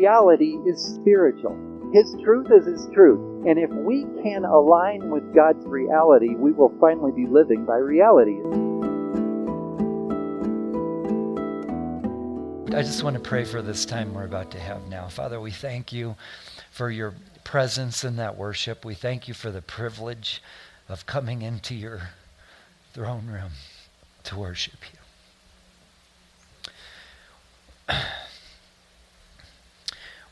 [0.00, 1.54] reality is spiritual.
[1.92, 3.20] His truth is His truth.
[3.46, 8.38] And if we can align with God's reality, we will finally be living by reality.
[12.74, 15.08] I just want to pray for this time we're about to have now.
[15.08, 16.16] Father, we thank you
[16.70, 17.12] for your
[17.44, 18.86] presence in that worship.
[18.86, 20.42] We thank you for the privilege
[20.88, 22.10] of coming into your
[22.94, 23.50] throne room
[24.24, 24.78] to worship
[27.88, 27.96] you.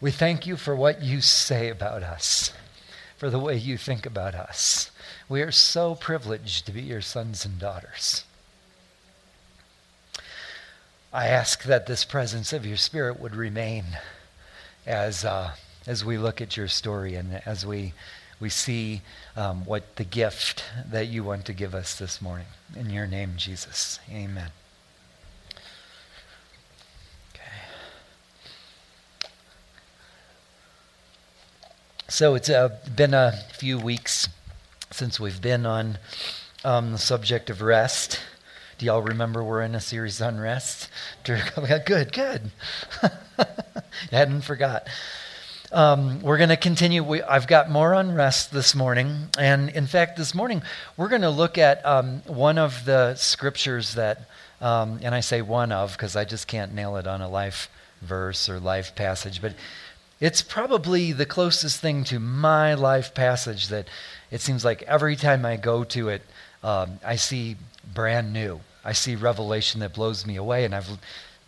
[0.01, 2.53] We thank you for what you say about us,
[3.17, 4.93] for the way you think about us.
[5.29, 8.25] We are so privileged to be your sons and daughters.
[11.13, 13.85] I ask that this presence of your Spirit would remain
[14.87, 15.53] as, uh,
[15.87, 17.93] as we look at your story and as we,
[18.39, 19.03] we see
[19.35, 22.47] um, what the gift that you want to give us this morning.
[22.77, 23.99] In your name, Jesus.
[24.11, 24.51] Amen.
[32.11, 34.31] So it's uh, been a few weeks
[34.91, 35.99] since we've been on
[36.65, 38.19] um, the subject of rest.
[38.79, 40.89] Do y'all remember we're in a series on rest?
[41.25, 41.43] Good,
[42.15, 42.51] good.
[44.11, 44.89] hadn't forgot.
[45.71, 47.05] Um, we're going to continue.
[47.05, 49.29] We, I've got more on rest this morning.
[49.39, 50.63] And in fact, this morning,
[50.97, 54.31] we're going to look at um, one of the scriptures that,
[54.63, 57.69] um, and I say one of because I just can't nail it on a life
[58.01, 59.53] verse or life passage, but
[60.21, 63.89] it's probably the closest thing to my life passage that
[64.31, 66.23] it seems like every time I go to it,
[66.63, 67.57] um, I see
[67.95, 68.61] brand new.
[68.85, 70.89] I see revelation that blows me away, and I've,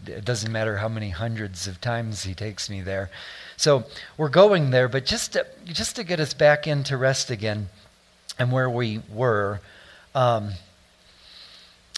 [0.07, 3.11] it doesn't matter how many hundreds of times he takes me there.
[3.57, 3.85] So
[4.17, 7.69] we're going there, but just to, just to get us back into rest again
[8.39, 9.61] and where we were.
[10.15, 10.53] Um,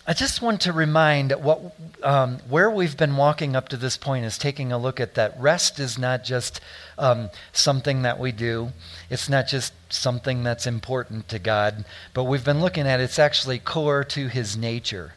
[0.05, 1.61] I just want to remind what
[2.03, 5.41] um, where we've been walking up to this point is taking a look at that
[5.41, 6.61] rest is not just
[6.99, 8.73] um, something that we do.
[9.11, 13.61] It's not just something that's important to God, but we've been looking at it's actually
[13.61, 15.13] core to His nature,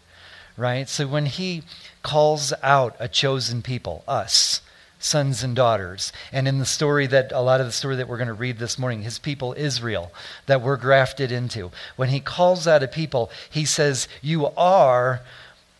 [0.55, 0.87] right?
[0.87, 1.63] So when He
[2.03, 4.61] calls out a chosen people, us,
[4.99, 6.11] sons and daughters.
[6.31, 8.57] And in the story that, a lot of the story that we're going to read
[8.57, 10.11] this morning, his people Israel,
[10.45, 15.21] that we're grafted into, when he calls out a people, he says, You are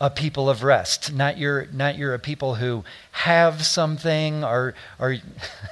[0.01, 1.13] a people of rest.
[1.13, 5.17] Not you're, not you're a people who have something or, or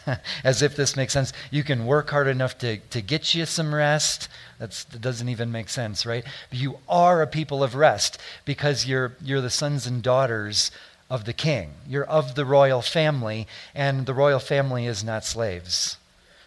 [0.44, 3.76] as if this makes sense, you can work hard enough to, to get you some
[3.76, 4.30] rest.
[4.60, 6.24] That's, that doesn't even make sense, right?
[6.52, 10.72] You are a people of rest because you're, you're the sons and daughters
[11.14, 11.70] of the king.
[11.88, 15.98] You're of the royal family, and the royal family is not slaves,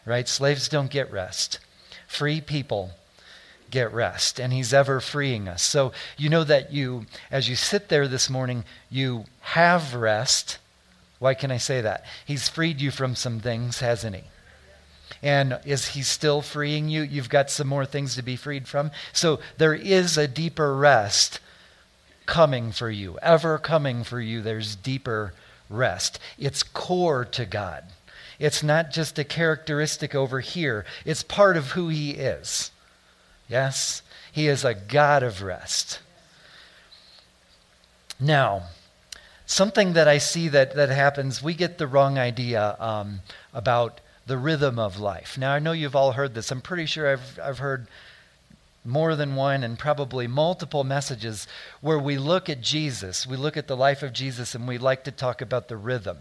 [0.04, 0.26] right?
[0.26, 1.60] Slaves don't get rest.
[2.08, 2.90] Free people
[3.70, 5.62] get rest, and he's ever freeing us.
[5.62, 10.58] So you know that you, as you sit there this morning, you have rest.
[11.20, 12.04] Why can I say that?
[12.24, 14.24] He's freed you from some things, hasn't he?
[15.22, 17.02] And is he still freeing you?
[17.02, 18.90] You've got some more things to be freed from.
[19.12, 21.38] So there is a deeper rest
[22.26, 24.42] coming for you, ever coming for you.
[24.42, 25.32] There's deeper
[25.70, 26.18] rest.
[26.38, 27.84] It's core to God.
[28.38, 32.70] It's not just a characteristic over here, it's part of who He is.
[33.48, 34.02] Yes?
[34.32, 36.00] He is a God of rest.
[38.20, 38.64] Now,
[39.46, 43.20] something that I see that, that happens, we get the wrong idea um,
[43.54, 45.38] about the rhythm of life.
[45.38, 46.50] Now, I know you've all heard this.
[46.50, 47.86] I'm pretty sure I've, I've heard
[48.86, 51.46] more than one and probably multiple messages
[51.80, 55.04] where we look at Jesus, we look at the life of Jesus, and we like
[55.04, 56.18] to talk about the rhythm.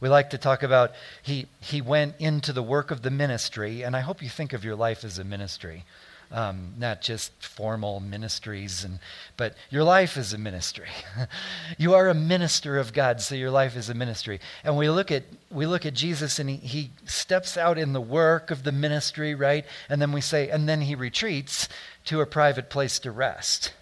[0.00, 3.96] We like to talk about he, he went into the work of the ministry, and
[3.96, 5.84] I hope you think of your life as a ministry.
[6.32, 8.98] Um, not just formal ministries, and,
[9.36, 10.88] but your life is a ministry.
[11.78, 14.40] you are a minister of God, so your life is a ministry.
[14.64, 18.00] And we look at, we look at Jesus, and he, he steps out in the
[18.00, 19.64] work of the ministry, right?
[19.88, 21.68] And then we say, and then he retreats
[22.06, 23.72] to a private place to rest.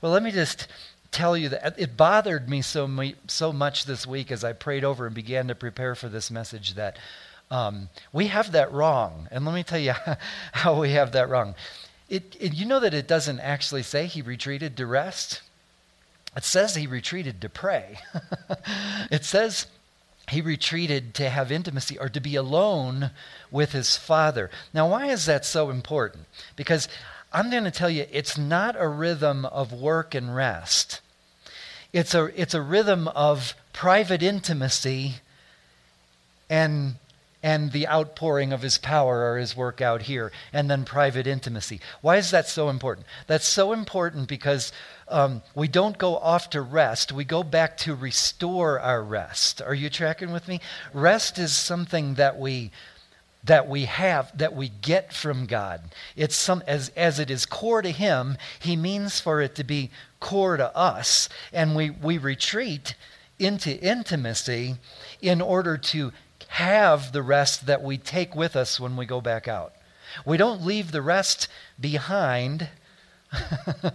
[0.00, 0.68] Well, let me just
[1.10, 2.90] tell you that it bothered me so,
[3.26, 6.74] so much this week as I prayed over and began to prepare for this message
[6.74, 6.98] that
[7.50, 9.28] um, we have that wrong.
[9.30, 9.94] And let me tell you
[10.52, 11.54] how we have that wrong.
[12.08, 15.42] It, it, you know that it doesn't actually say he retreated to rest?
[16.36, 17.98] It says he retreated to pray.
[19.10, 19.66] it says
[20.28, 23.10] he retreated to have intimacy or to be alone
[23.50, 24.50] with his father.
[24.74, 26.26] Now, why is that so important?
[26.56, 26.88] Because
[27.36, 31.02] I'm going to tell you, it's not a rhythm of work and rest.
[31.92, 35.16] It's a, it's a rhythm of private intimacy
[36.48, 36.94] and,
[37.42, 41.82] and the outpouring of his power or his work out here, and then private intimacy.
[42.00, 43.06] Why is that so important?
[43.26, 44.72] That's so important because
[45.06, 49.60] um, we don't go off to rest, we go back to restore our rest.
[49.60, 50.62] Are you tracking with me?
[50.94, 52.70] Rest is something that we
[53.46, 55.80] that we have that we get from God.
[56.14, 59.90] It's some as as it is core to him, he means for it to be
[60.20, 62.94] core to us and we we retreat
[63.38, 64.76] into intimacy
[65.20, 66.12] in order to
[66.48, 69.74] have the rest that we take with us when we go back out.
[70.24, 71.48] We don't leave the rest
[71.78, 72.68] behind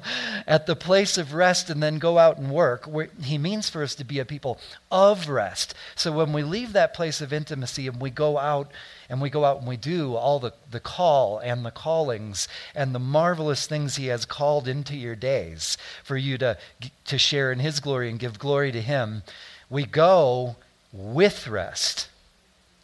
[0.47, 2.89] at the place of rest and then go out and work.
[3.23, 4.59] He means for us to be a people
[4.91, 5.73] of rest.
[5.95, 8.71] So when we leave that place of intimacy and we go out
[9.09, 12.93] and we go out and we do all the, the call and the callings and
[12.93, 16.57] the marvelous things he has called into your days for you to,
[17.05, 19.23] to share in his glory and give glory to him,
[19.69, 20.55] we go
[20.91, 22.09] with rest.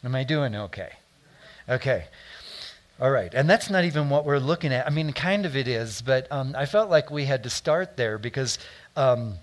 [0.02, 0.92] Am I doing okay?
[1.68, 2.06] Okay.
[3.00, 3.32] All right.
[3.32, 4.86] And that's not even what we're looking at.
[4.86, 7.96] I mean, kind of it is, but um, I felt like we had to start
[7.96, 8.58] there because
[8.96, 9.34] um,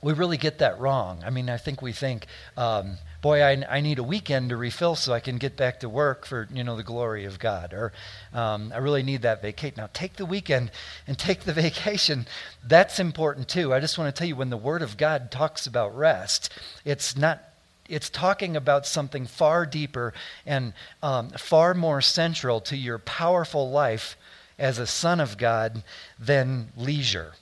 [0.00, 1.22] we really get that wrong.
[1.22, 2.26] I mean, I think we think,
[2.56, 5.88] um, boy, I, I, need a weekend to refill so I can get back to
[5.88, 7.74] work for, you know, the glory of God.
[7.74, 7.92] Or
[8.32, 9.74] um, I really need that vacation.
[9.76, 10.70] Now, take the weekend
[11.06, 12.26] and take the vacation.
[12.66, 13.74] That's important too.
[13.74, 16.50] I just want to tell you when the Word of God talks about rest,
[16.86, 17.47] it's not
[17.88, 20.12] it's talking about something far deeper
[20.46, 24.16] and um, far more central to your powerful life
[24.58, 25.82] as a son of God
[26.18, 27.32] than leisure.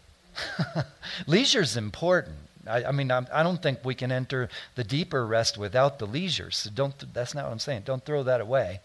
[1.26, 2.36] leisure is important.
[2.66, 5.98] I, I mean, I'm, I do not think we can enter the deeper rest without
[5.98, 6.50] the leisure.
[6.50, 7.14] So don't.
[7.14, 7.82] That's not what I'm saying.
[7.84, 8.80] Don't throw that away.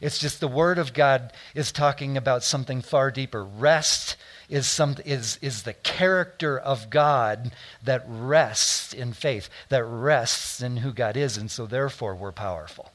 [0.00, 3.44] It's just the Word of God is talking about something far deeper.
[3.44, 4.16] Rest
[4.48, 7.52] is, some, is, is the character of God
[7.82, 12.90] that rests in faith, that rests in who God is, and so therefore we're powerful.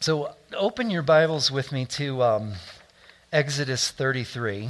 [0.00, 2.52] So open your Bibles with me to um,
[3.32, 4.68] Exodus 33.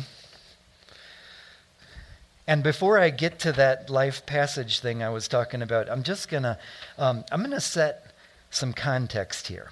[2.47, 6.29] And before I get to that life passage thing I was talking about, I'm just
[6.29, 6.59] gonna
[6.99, 8.13] um, I'm gonna set
[8.51, 9.71] some context here.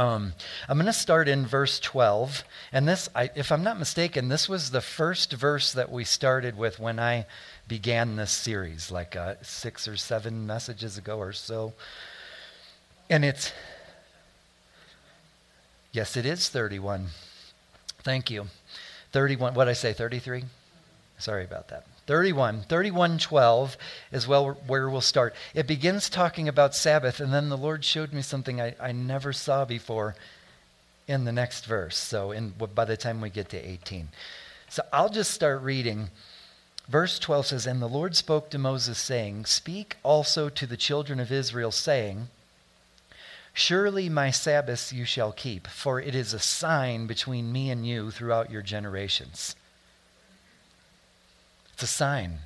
[0.00, 0.32] Um,
[0.66, 2.42] I'm going to start in verse 12.
[2.72, 6.56] And this, I, if I'm not mistaken, this was the first verse that we started
[6.56, 7.26] with when I
[7.68, 11.74] began this series, like uh, six or seven messages ago or so.
[13.10, 13.52] And it's,
[15.92, 17.08] yes, it is 31.
[18.02, 18.46] Thank you.
[19.12, 20.44] 31, what I say, 33?
[21.18, 21.84] Sorry about that.
[22.10, 22.64] 31.
[22.68, 23.76] 31:12
[24.10, 25.32] is well where we'll start.
[25.54, 29.32] It begins talking about Sabbath, and then the Lord showed me something I, I never
[29.32, 30.16] saw before
[31.06, 31.96] in the next verse.
[31.96, 34.08] So in, by the time we get to 18.
[34.68, 36.10] So I'll just start reading.
[36.88, 41.20] Verse 12 says, And the Lord spoke to Moses, saying, Speak also to the children
[41.20, 42.26] of Israel, saying,
[43.54, 48.10] Surely my Sabbaths you shall keep, for it is a sign between me and you
[48.10, 49.54] throughout your generations.
[51.80, 52.40] It's a sign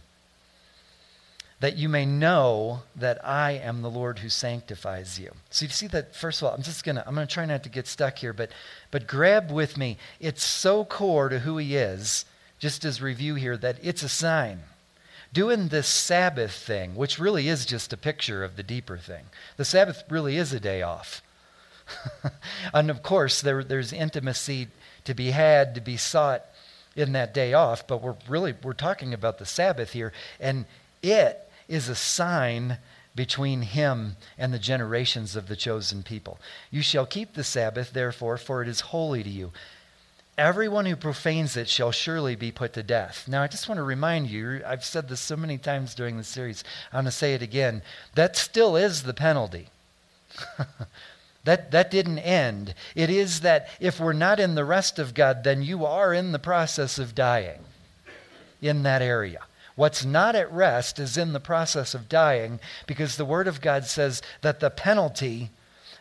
[1.59, 5.33] that you may know that I am the Lord who sanctifies you.
[5.51, 7.69] So you see that first of all, I'm just gonna I'm gonna try not to
[7.69, 8.53] get stuck here, but
[8.93, 9.99] but grab with me.
[10.21, 12.27] It's so core to who he is,
[12.61, 14.61] just as review here, that it's a sign.
[15.33, 19.25] Doing this Sabbath thing, which really is just a picture of the deeper thing.
[19.57, 21.23] The Sabbath really is a day off.
[22.73, 24.69] and of course, there, there's intimacy
[25.07, 26.45] to be had, to be sought
[26.97, 30.67] in that day off, but we're really we're talking about the Sabbath here, and
[31.03, 32.79] it is a sign
[33.15, 36.39] between him and the generations of the chosen people.
[36.71, 39.53] You shall keep the Sabbath, therefore, for it is holy to you.
[40.37, 43.29] Everyone who profanes it shall surely be put to death.
[43.29, 46.25] Now, I just want to remind you, I've said this so many times during the
[46.25, 47.83] series, I'm going to say it again.
[48.17, 49.69] That still is the penalty.
[51.45, 52.75] That, that didn't end.
[52.95, 56.33] It is that if we're not in the rest of God, then you are in
[56.33, 57.61] the process of dying
[58.63, 59.41] in that area.
[59.77, 63.85] What's not at rest is in the process of dying because the Word of God
[63.85, 65.51] says that the penalty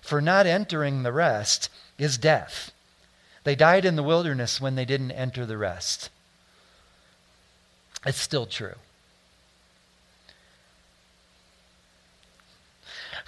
[0.02, 2.72] for not entering the rest is death.
[3.44, 6.10] They died in the wilderness when they didn't enter the rest.
[8.06, 8.76] It's still true.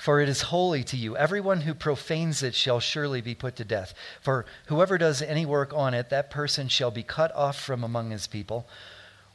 [0.06, 1.18] For it is holy to you.
[1.18, 3.96] Everyone who profanes it shall surely be put to death.
[4.22, 8.12] For whoever does any work on it, that person shall be cut off from among
[8.12, 8.68] his people.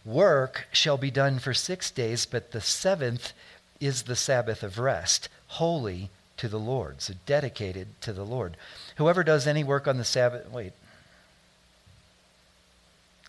[0.04, 3.32] Work shall be done for six days, but the seventh
[3.80, 7.02] is the Sabbath of rest, holy to the Lord.
[7.02, 8.56] So dedicated to the Lord.
[8.94, 10.72] Whoever does any work on the Sabbath, wait.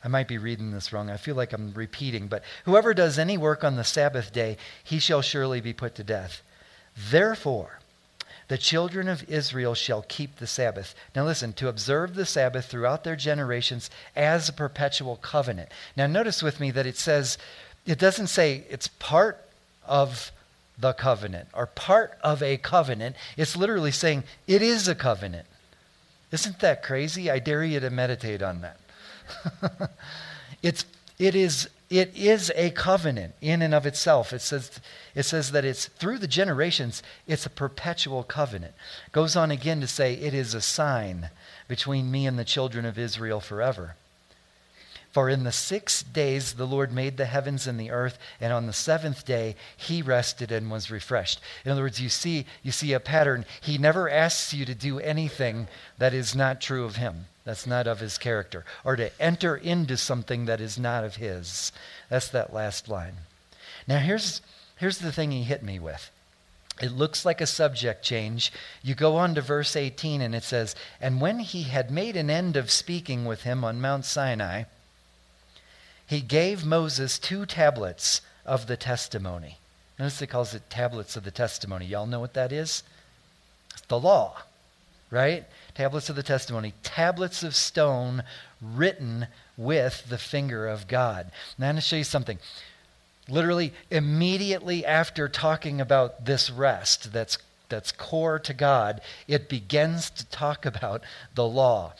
[0.03, 1.09] I might be reading this wrong.
[1.09, 4.99] I feel like I'm repeating, but whoever does any work on the Sabbath day, he
[4.99, 6.43] shall surely be put to death.
[6.95, 7.79] Therefore,
[8.47, 10.93] the children of Israel shall keep the Sabbath.
[11.15, 15.69] Now listen, to observe the Sabbath throughout their generations as a perpetual covenant.
[15.95, 17.37] Now notice with me that it says,
[17.85, 19.39] it doesn't say it's part
[19.85, 20.31] of
[20.77, 23.15] the covenant or part of a covenant.
[23.37, 25.47] It's literally saying it is a covenant.
[26.31, 27.31] Isn't that crazy?
[27.31, 28.79] I dare you to meditate on that.
[30.61, 30.85] it's,
[31.17, 34.31] it is it is a covenant in and of itself.
[34.31, 34.79] It says,
[35.13, 38.73] it says that it's through the generations, it's a perpetual covenant.
[39.11, 41.29] Goes on again to say, it is a sign
[41.67, 43.95] between me and the children of Israel forever.
[45.11, 48.67] For in the six days the Lord made the heavens and the earth, and on
[48.67, 51.41] the seventh day he rested and was refreshed.
[51.65, 53.45] In other words, you see, you see a pattern.
[53.59, 55.67] He never asks you to do anything
[55.97, 59.97] that is not true of him that's not of his character, or to enter into
[59.97, 61.71] something that is not of his.
[62.09, 63.15] That's that last line.
[63.87, 64.41] Now, here's,
[64.77, 66.11] here's the thing he hit me with.
[66.81, 68.51] It looks like a subject change.
[68.81, 72.29] You go on to verse 18, and it says, And when he had made an
[72.29, 74.63] end of speaking with him on Mount Sinai,
[76.07, 79.59] he gave Moses two tablets of the testimony.
[79.99, 81.85] Notice it calls it tablets of the testimony.
[81.85, 82.83] Y'all know what that is?
[83.73, 84.41] It's the law,
[85.09, 85.45] right?
[85.81, 88.21] Tablets of the testimony, tablets of stone
[88.61, 89.25] written
[89.57, 91.31] with the finger of God.
[91.57, 92.37] Now, I'm going to show you something.
[93.27, 100.25] Literally, immediately after talking about this rest that's, that's core to God, it begins to
[100.27, 101.01] talk about
[101.33, 101.93] the law.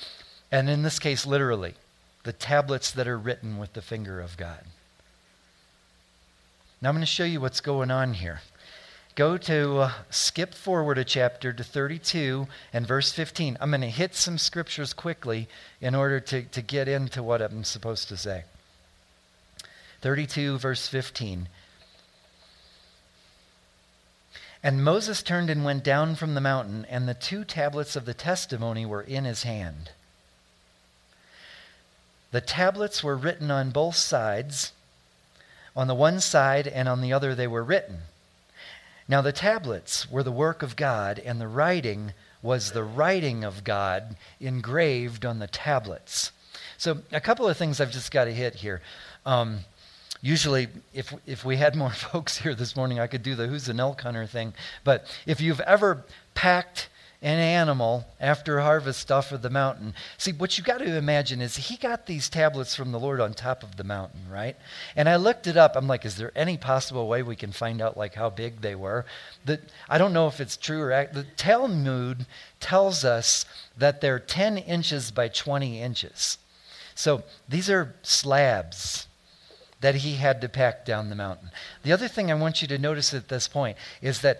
[0.52, 1.74] And in this case, literally,
[2.22, 4.64] the tablets that are written with the finger of God.
[6.84, 8.42] Now, I'm going to show you what's going on here.
[9.16, 13.58] Go to uh, skip forward a chapter to 32 and verse 15.
[13.60, 15.50] I'm going to hit some scriptures quickly
[15.82, 18.46] in order to, to get into what I'm supposed to say.
[20.02, 21.50] 32, verse 15.
[24.64, 28.14] And Moses turned and went down from the mountain, and the two tablets of the
[28.14, 29.92] testimony were in his hand.
[32.32, 34.72] The tablets were written on both sides.
[35.76, 38.04] On the one side and on the other they were written.
[39.08, 43.64] Now, the tablets were the work of God, and the writing was the writing of
[43.64, 46.32] God engraved on the tablets.
[46.78, 48.82] So, a couple of things I've just got to hit here.
[49.26, 49.60] Um,
[50.22, 53.70] usually, if, if we had more folks here this morning, I could do the who's
[53.70, 54.54] an elk hunter thing.
[54.84, 56.04] But if you've ever
[56.34, 56.90] packed
[57.22, 59.94] an animal after harvest off of the mountain.
[60.18, 63.34] See, what you got to imagine is he got these tablets from the Lord on
[63.34, 64.56] top of the mountain, right?
[64.96, 65.76] And I looked it up.
[65.76, 68.74] I'm like, is there any possible way we can find out like how big they
[68.74, 69.06] were?
[69.46, 72.26] The, I don't know if it's true or the Talmud
[72.60, 73.46] tells us
[73.78, 76.40] that they're 10 inches by 20 inches.
[76.96, 79.08] So these are slabs
[79.82, 81.50] that he had to pack down the mountain.
[81.84, 84.40] The other thing I want you to notice at this point is that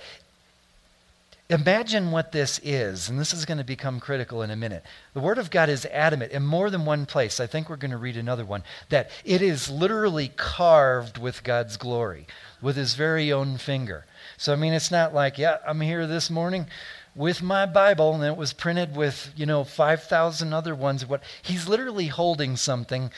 [1.52, 4.86] Imagine what this is, and this is going to become critical in a minute.
[5.14, 7.42] The Word of God is adamant in more than one place.
[7.42, 11.76] I think we're going to read another one that it is literally carved with God's
[11.76, 12.26] glory,
[12.62, 14.06] with His very own finger.
[14.38, 16.68] So, I mean, it's not like, yeah, I'm here this morning
[17.16, 21.06] with my Bible, and it was printed with, you know, 5,000 other ones.
[21.06, 23.12] What He's literally holding something.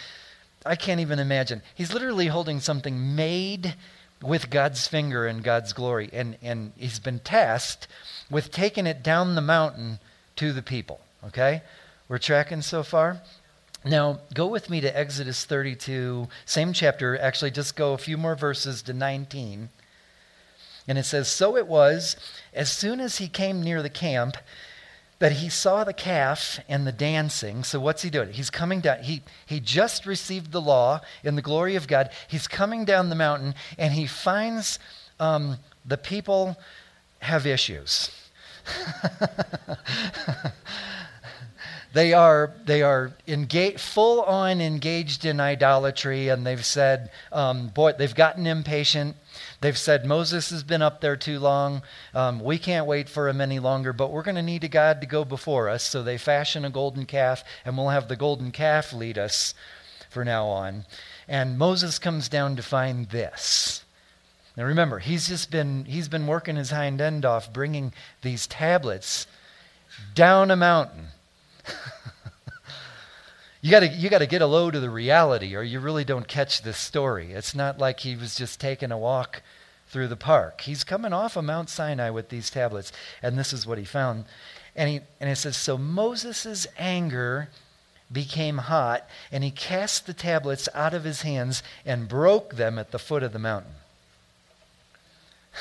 [0.65, 1.61] I can't even imagine.
[1.75, 3.75] He's literally holding something made
[4.23, 6.09] with God's finger and God's glory.
[6.13, 7.87] And, and he's been tasked
[8.33, 9.99] with taking it down the mountain
[10.35, 10.99] to the people.
[11.27, 11.61] Okay?
[12.09, 13.21] We're tracking so far?
[13.85, 17.17] Now, go with me to Exodus 32, same chapter.
[17.17, 19.69] Actually, just go a few more verses to 19.
[20.87, 22.15] And it says, So it was,
[22.53, 24.37] as soon as he came near the camp,
[25.19, 27.63] that he saw the calf and the dancing.
[27.63, 28.33] So what's he doing?
[28.33, 29.03] He's coming down.
[29.03, 32.09] He, he just received the law in the glory of God.
[32.27, 34.79] He's coming down the mountain and he finds
[35.19, 36.57] um, the people
[37.19, 38.11] have issues.
[41.93, 47.93] they are they are engaged, full on engaged in idolatry, and they've said, um, boy,
[47.93, 49.15] they've gotten impatient.
[49.61, 51.83] They've said Moses has been up there too long.
[52.13, 54.99] Um, we can't wait for him any longer, but we're going to need a God
[55.01, 55.83] to go before us.
[55.83, 59.53] So they fashion a golden calf, and we'll have the golden calf lead us
[60.09, 60.85] for now on.
[61.27, 63.82] And Moses comes down to find this.
[64.55, 69.27] Now remember, he's just been he's been working his hind end off, bringing these tablets
[70.15, 71.07] down a mountain.
[73.63, 76.03] You got to you got to get a load of the reality, or you really
[76.03, 77.31] don't catch this story.
[77.31, 79.41] It's not like he was just taking a walk
[79.87, 80.59] through the park.
[80.59, 82.91] He's coming off of Mount Sinai with these tablets,
[83.21, 84.25] and this is what he found.
[84.75, 87.47] And he and it says, so Moses' anger
[88.11, 92.91] became hot, and he cast the tablets out of his hands and broke them at
[92.91, 93.75] the foot of the mountain.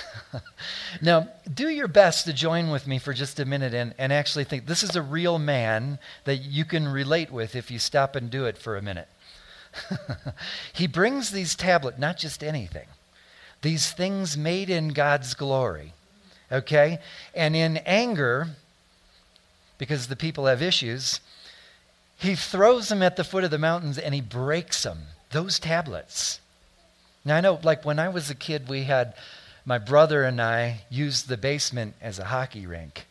[1.02, 4.44] now, do your best to join with me for just a minute and, and actually
[4.44, 8.30] think this is a real man that you can relate with if you stop and
[8.30, 9.08] do it for a minute.
[10.72, 12.86] he brings these tablets, not just anything,
[13.62, 15.92] these things made in God's glory.
[16.50, 16.98] Okay?
[17.34, 18.48] And in anger,
[19.78, 21.20] because the people have issues,
[22.18, 24.98] he throws them at the foot of the mountains and he breaks them,
[25.30, 26.40] those tablets.
[27.24, 29.14] Now, I know, like when I was a kid, we had
[29.64, 33.06] my brother and I used the basement as a hockey rink.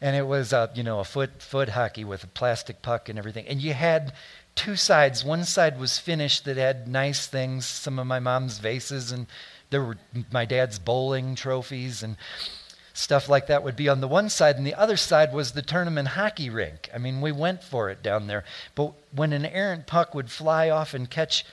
[0.00, 3.18] And it was, a, you know, a foot, foot hockey with a plastic puck and
[3.18, 3.46] everything.
[3.46, 4.12] And you had
[4.54, 5.24] two sides.
[5.24, 9.26] One side was finished that had nice things, some of my mom's vases, and
[9.70, 9.98] there were
[10.30, 12.16] my dad's bowling trophies and
[12.92, 15.62] stuff like that would be on the one side, and the other side was the
[15.62, 16.90] tournament hockey rink.
[16.92, 18.44] I mean, we went for it down there.
[18.74, 21.44] But when an errant puck would fly off and catch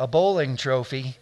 [0.00, 1.16] a bowling trophy,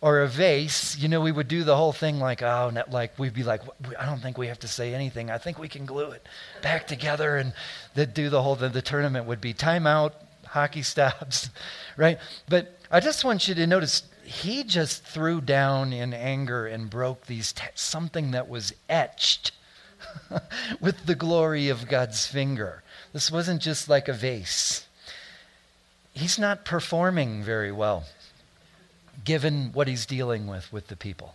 [0.00, 3.34] or a vase, you know, we would do the whole thing like, oh, like we'd
[3.34, 3.62] be like,
[3.98, 5.30] I don't think we have to say anything.
[5.30, 6.24] I think we can glue it
[6.62, 7.52] back together, and
[7.94, 8.54] they'd do the whole.
[8.54, 10.12] The, the tournament would be timeout,
[10.46, 11.50] hockey stops,
[11.96, 12.18] right?
[12.48, 17.26] But I just want you to notice he just threw down in anger and broke
[17.26, 19.50] these te- something that was etched
[20.80, 22.84] with the glory of God's finger.
[23.12, 24.86] This wasn't just like a vase.
[26.12, 28.04] He's not performing very well
[29.24, 31.34] given what he's dealing with with the people.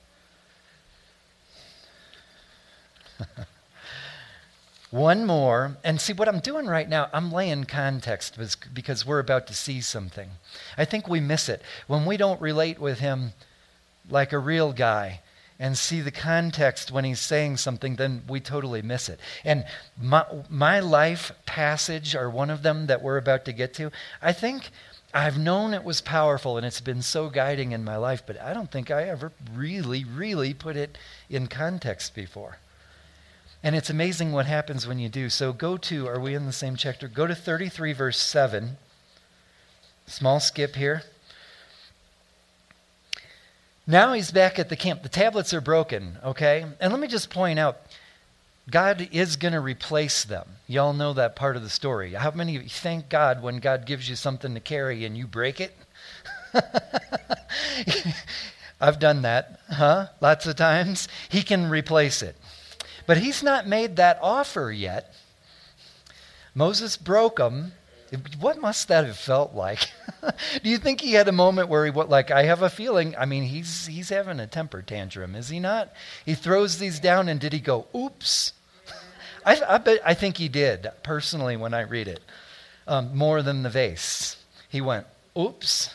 [4.92, 8.38] One more, and see what I'm doing right now, I'm laying context
[8.74, 10.30] because we're about to see something.
[10.78, 13.34] I think we miss it when we don't relate with him
[14.08, 15.22] like a real guy
[15.60, 19.20] and see the context when he's saying something, then we totally miss it.
[19.44, 19.66] And
[20.00, 24.34] my, my life passage, or one of them that we're about to get to, I
[24.34, 24.72] think
[25.14, 28.54] I've known it was powerful and it's been so guiding in my life, but I
[28.54, 30.98] don't think I ever really, really put it
[31.30, 32.58] in context before.
[33.62, 35.30] And it's amazing what happens when you do.
[35.30, 37.08] So go to, are we in the same chapter?
[37.08, 38.78] Go to 33, verse 7.
[40.08, 41.04] Small skip here.
[43.86, 45.04] Now he's back at the camp.
[45.04, 46.66] The tablets are broken, okay?
[46.80, 47.78] And let me just point out
[48.70, 50.48] God is going to replace them.
[50.74, 52.14] Y'all know that part of the story.
[52.14, 55.28] How many of you thank God when God gives you something to carry and you
[55.28, 55.78] break it?
[58.82, 60.08] I've done that, huh?
[60.20, 61.08] Lots of times.
[61.30, 62.36] He can replace it.
[63.06, 65.14] But he's not made that offer yet.
[66.56, 67.74] Moses broke them.
[68.40, 69.92] What must that have felt like?
[70.64, 73.16] Do you think he had a moment where he, what, like, I have a feeling,
[73.16, 75.94] I mean, he's, he's having a temper tantrum, is he not?
[76.26, 78.54] He throws these down, and did he go, oops?
[79.46, 82.22] I, I, bet, I think he did, personally, when I read it,
[82.88, 84.38] um, more than the vase.
[84.70, 85.06] He went,
[85.38, 85.90] oops.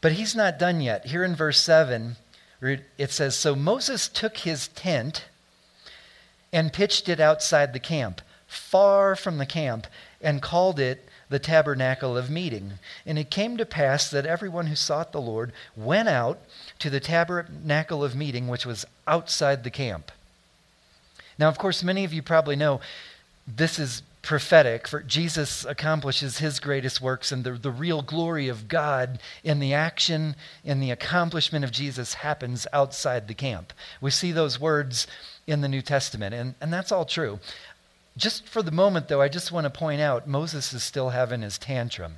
[0.00, 1.06] But he's not done yet.
[1.06, 2.16] Here in verse 7,
[2.62, 5.26] it says So Moses took his tent
[6.52, 9.86] and pitched it outside the camp, far from the camp,
[10.20, 12.72] and called it the tabernacle of meeting.
[13.06, 16.40] And it came to pass that everyone who sought the Lord went out
[16.80, 20.10] to the tabernacle of meeting, which was outside the camp.
[21.40, 22.80] Now, of course, many of you probably know
[23.46, 28.68] this is prophetic, for Jesus accomplishes his greatest works, and the, the real glory of
[28.68, 33.72] God in the action, in the accomplishment of Jesus happens outside the camp.
[34.02, 35.06] We see those words
[35.46, 37.40] in the New Testament, and, and that's all true.
[38.18, 41.40] Just for the moment, though, I just want to point out Moses is still having
[41.40, 42.16] his tantrum.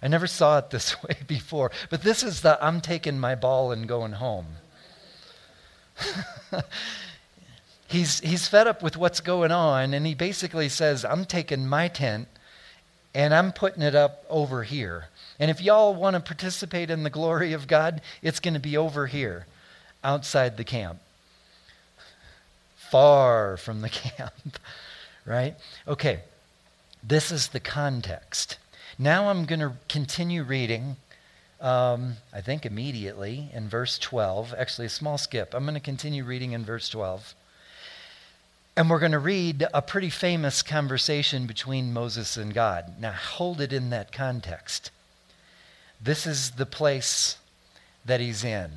[0.00, 3.72] I never saw it this way before, but this is the I'm taking my ball
[3.72, 4.46] and going home.
[7.94, 11.88] he's, he's fed up with what's going on, and he basically says, I'm taking my
[11.88, 12.28] tent
[13.14, 15.06] and I'm putting it up over here.
[15.38, 18.76] And if y'all want to participate in the glory of God, it's going to be
[18.76, 19.46] over here,
[20.02, 20.98] outside the camp,
[22.76, 24.58] far from the camp,
[25.24, 25.54] right?
[25.86, 26.20] Okay,
[27.02, 28.58] this is the context.
[28.98, 30.96] Now I'm going to continue reading.
[31.60, 34.54] Um, I think immediately in verse 12.
[34.58, 35.54] Actually, a small skip.
[35.54, 37.34] I'm going to continue reading in verse 12.
[38.76, 42.94] And we're going to read a pretty famous conversation between Moses and God.
[42.98, 44.90] Now, hold it in that context.
[46.02, 47.38] This is the place
[48.04, 48.70] that he's in.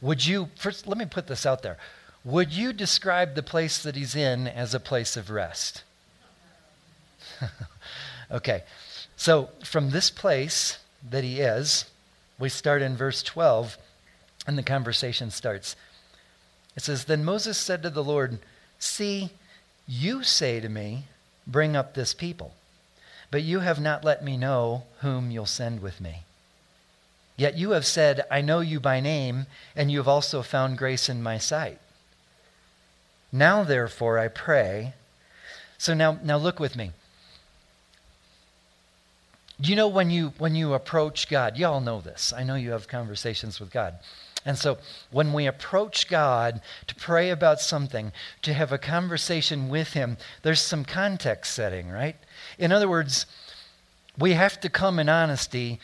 [0.00, 1.76] Would you, first, let me put this out there.
[2.24, 5.82] Would you describe the place that he's in as a place of rest?
[8.30, 8.62] okay,
[9.16, 10.78] so from this place
[11.10, 11.86] that he is,
[12.38, 13.76] we start in verse 12,
[14.46, 15.74] and the conversation starts.
[16.76, 18.38] It says, Then Moses said to the Lord,
[18.82, 19.30] See,
[19.86, 21.04] you say to me,
[21.46, 22.54] Bring up this people,
[23.30, 26.22] but you have not let me know whom you'll send with me.
[27.36, 31.08] Yet you have said, I know you by name, and you have also found grace
[31.08, 31.78] in my sight.
[33.32, 34.94] Now, therefore, I pray.
[35.78, 36.92] So now, now look with me.
[39.58, 42.32] You know when you when you approach God, you all know this.
[42.36, 43.94] I know you have conversations with God.
[44.44, 44.78] And so
[45.10, 50.60] when we approach God to pray about something, to have a conversation with him, there's
[50.60, 52.16] some context setting, right?
[52.58, 53.26] In other words,
[54.18, 55.80] we have to come in honesty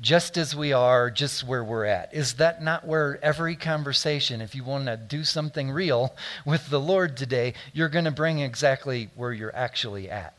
[0.00, 2.12] just as we are, just where we're at.
[2.12, 6.80] Is that not where every conversation, if you want to do something real with the
[6.80, 10.34] Lord today, you're going to bring exactly where you're actually at?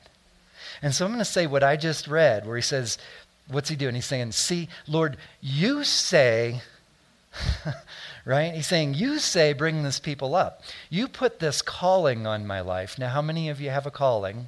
[0.81, 2.97] And so I'm going to say what I just read, where he says,
[3.49, 3.95] What's he doing?
[3.95, 6.61] He's saying, See, Lord, you say,
[8.25, 8.53] right?
[8.53, 10.61] He's saying, You say, bring this people up.
[10.89, 12.97] You put this calling on my life.
[12.97, 14.47] Now, how many of you have a calling?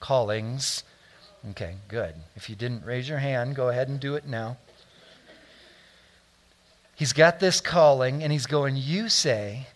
[0.00, 0.82] Callings.
[1.50, 2.14] Okay, good.
[2.36, 4.56] If you didn't raise your hand, go ahead and do it now.
[6.94, 9.68] He's got this calling, and he's going, You say,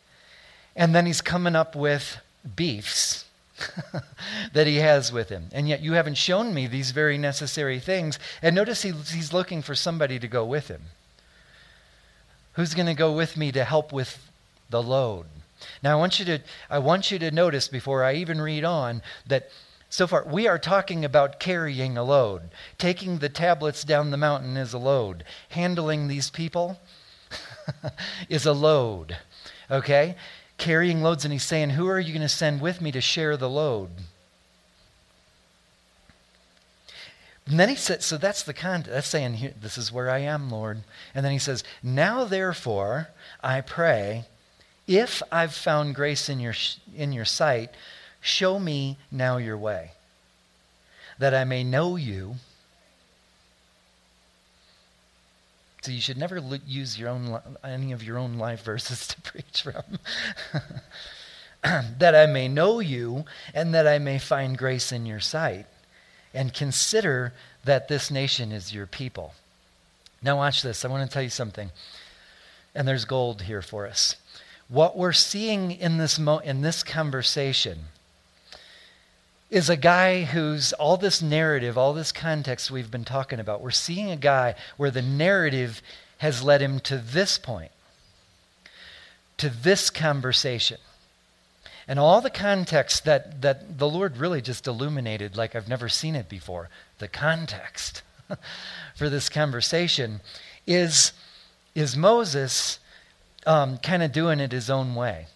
[0.76, 2.18] and then he's coming up with
[2.54, 3.24] beefs
[4.52, 5.48] that he has with him.
[5.52, 8.18] And yet you haven't shown me these very necessary things.
[8.42, 10.82] And notice he, he's looking for somebody to go with him.
[12.54, 14.30] Who's going to go with me to help with
[14.70, 15.26] the load?
[15.82, 16.38] Now I want you to
[16.68, 19.50] I want you to notice before I even read on that
[19.94, 22.50] so far, we are talking about carrying a load.
[22.78, 25.22] Taking the tablets down the mountain is a load.
[25.50, 26.80] Handling these people
[28.28, 29.16] is a load.
[29.70, 30.16] Okay?
[30.58, 33.36] Carrying loads, and he's saying, Who are you going to send with me to share
[33.36, 33.90] the load?
[37.46, 38.90] And then he said, so that's the context.
[38.92, 40.82] That's saying, this is where I am, Lord.
[41.14, 43.08] And then he says, now therefore,
[43.42, 44.24] I pray,
[44.86, 46.54] if I've found grace in your,
[46.96, 47.70] in your sight,
[48.26, 49.90] Show me now your way,
[51.18, 52.36] that I may know you.
[55.82, 59.60] So you should never use your own any of your own life verses to preach
[59.60, 59.98] from.
[61.98, 65.66] that I may know you and that I may find grace in your sight
[66.34, 67.32] and consider
[67.64, 69.34] that this nation is your people.
[70.22, 70.84] Now watch this.
[70.84, 71.70] I want to tell you something.
[72.74, 74.16] And there's gold here for us.
[74.68, 77.84] What we're seeing in this mo- in this conversation
[79.50, 83.60] is a guy who's all this narrative, all this context we've been talking about.
[83.60, 85.80] We're seeing a guy where the narrative
[86.18, 87.70] has led him to this point,
[89.36, 90.78] to this conversation.
[91.86, 96.14] And all the context that, that the Lord really just illuminated like I've never seen
[96.14, 98.02] it before, the context
[98.96, 100.20] for this conversation
[100.66, 101.12] is,
[101.74, 102.78] is Moses
[103.46, 105.26] um, kind of doing it his own way.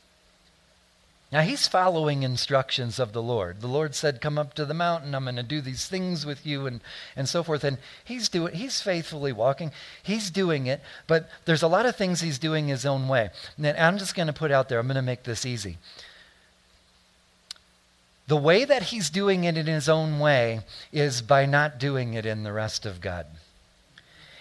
[1.30, 3.60] Now he's following instructions of the Lord.
[3.60, 6.46] The Lord said, Come up to the mountain, I'm going to do these things with
[6.46, 6.80] you, and,
[7.14, 7.64] and so forth.
[7.64, 9.70] And he's doing he's faithfully walking.
[10.02, 13.28] He's doing it, but there's a lot of things he's doing his own way.
[13.58, 15.76] And I'm just going to put out there, I'm going to make this easy.
[18.28, 20.60] The way that he's doing it in his own way
[20.92, 23.26] is by not doing it in the rest of God.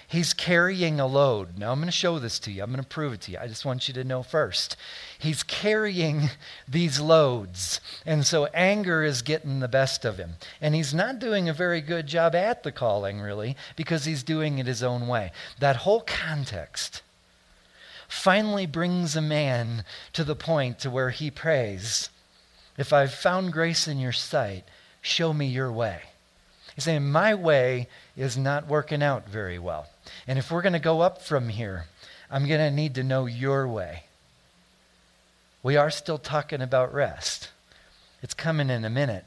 [0.09, 1.57] He's carrying a load.
[1.57, 2.63] Now, I'm going to show this to you.
[2.63, 3.37] I'm going to prove it to you.
[3.41, 4.75] I just want you to know first.
[5.17, 6.29] He's carrying
[6.67, 7.79] these loads.
[8.05, 10.33] And so anger is getting the best of him.
[10.61, 14.59] And he's not doing a very good job at the calling, really, because he's doing
[14.59, 15.31] it his own way.
[15.59, 17.03] That whole context
[18.09, 22.09] finally brings a man to the point to where he prays,
[22.77, 24.63] If I've found grace in your sight,
[25.01, 26.01] show me your way.
[26.75, 29.87] He's saying, My way is not working out very well.
[30.27, 31.85] And if we're going to go up from here,
[32.29, 34.03] I'm going to need to know your way.
[35.63, 37.49] We are still talking about rest.
[38.21, 39.25] It's coming in a minute.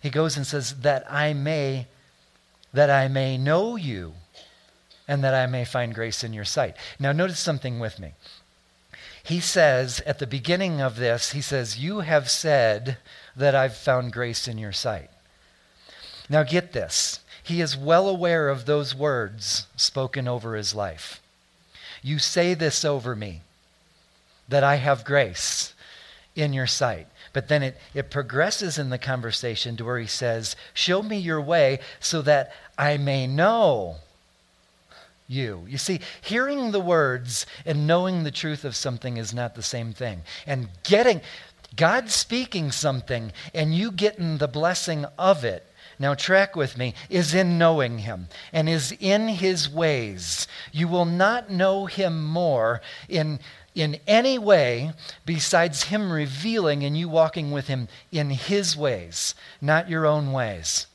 [0.00, 1.86] He goes and says, That I may,
[2.72, 4.12] that I may know you,
[5.08, 6.76] and that I may find grace in your sight.
[6.98, 8.12] Now, notice something with me.
[9.22, 12.98] He says at the beginning of this, he says, You have said
[13.36, 15.10] that I've found grace in your sight.
[16.28, 17.20] Now, get this.
[17.42, 21.20] He is well aware of those words spoken over his life.
[22.02, 23.42] You say this over me,
[24.48, 25.74] that I have grace
[26.34, 27.08] in your sight.
[27.32, 31.40] But then it, it progresses in the conversation to where he says, Show me your
[31.40, 33.96] way so that I may know
[35.30, 35.64] you.
[35.68, 39.92] You see, hearing the words and knowing the truth of something is not the same
[39.92, 40.22] thing.
[40.46, 41.20] And getting,
[41.76, 45.66] God speaking something and you getting the blessing of it
[46.00, 50.48] now, track with me, is in knowing him and is in his ways.
[50.72, 53.38] You will not know him more in,
[53.74, 54.94] in any way
[55.26, 60.86] besides him revealing and you walking with him in his ways, not your own ways.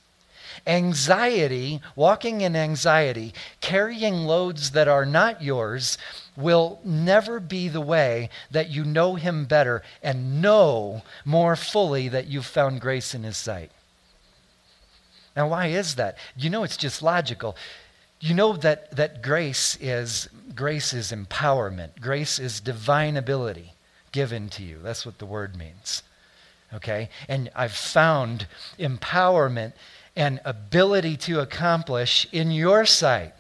[0.68, 5.98] Anxiety, walking in anxiety, carrying loads that are not yours,
[6.36, 12.28] will never be the way that you know Him better and know more fully that
[12.28, 13.72] you've found grace in His sight.
[15.36, 16.18] Now, why is that?
[16.36, 17.56] You know, it's just logical.
[18.20, 22.00] You know that, that grace is grace is empowerment.
[22.00, 23.74] Grace is divine ability
[24.12, 24.80] given to you.
[24.82, 26.02] That's what the word means.
[26.74, 27.10] Okay?
[27.28, 28.48] And I've found
[28.80, 29.74] empowerment
[30.16, 33.34] and ability to accomplish in your sight.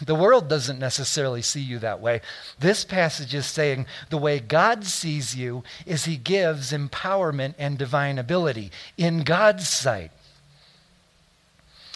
[0.00, 2.20] The world doesn't necessarily see you that way.
[2.58, 8.18] This passage is saying the way God sees you is He gives empowerment and divine
[8.18, 10.12] ability in God's sight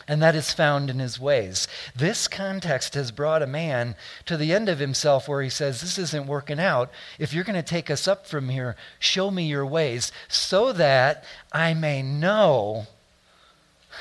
[0.09, 1.66] and that is found in his ways.
[1.95, 5.99] This context has brought a man to the end of himself where he says, This
[5.99, 6.90] isn't working out.
[7.19, 11.25] If you're going to take us up from here, show me your ways so that
[11.53, 12.87] I may know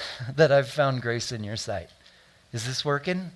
[0.36, 1.90] that I've found grace in your sight.
[2.54, 3.32] Is this working?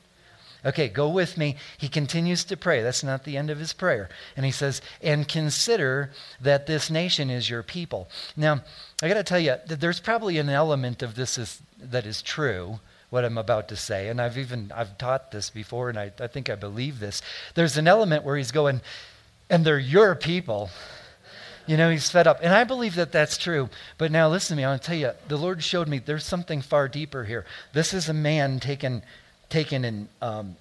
[0.65, 1.55] Okay, go with me.
[1.77, 2.81] He continues to pray.
[2.83, 4.09] That's not the end of his prayer.
[4.35, 8.09] And he says, And consider that this nation is your people.
[8.35, 8.61] Now,
[9.01, 12.79] I got to tell you, there's probably an element of this is, that is true,
[13.09, 14.09] what I'm about to say.
[14.09, 17.21] And I've even I've taught this before, and I, I think I believe this.
[17.55, 18.81] There's an element where he's going,
[19.49, 20.69] and they're your people.
[21.69, 22.39] You know, he's fed up.
[22.41, 23.69] And I believe that that's true.
[23.99, 24.63] But now listen to me.
[24.63, 27.45] I want to tell you, the Lord showed me there's something far deeper here.
[27.73, 29.03] This is a man taken
[29.49, 30.55] taken an, um,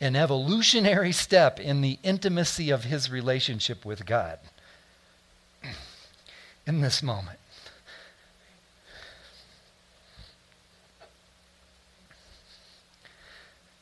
[0.00, 4.38] an evolutionary step in the intimacy of his relationship with God
[6.68, 7.40] in this moment.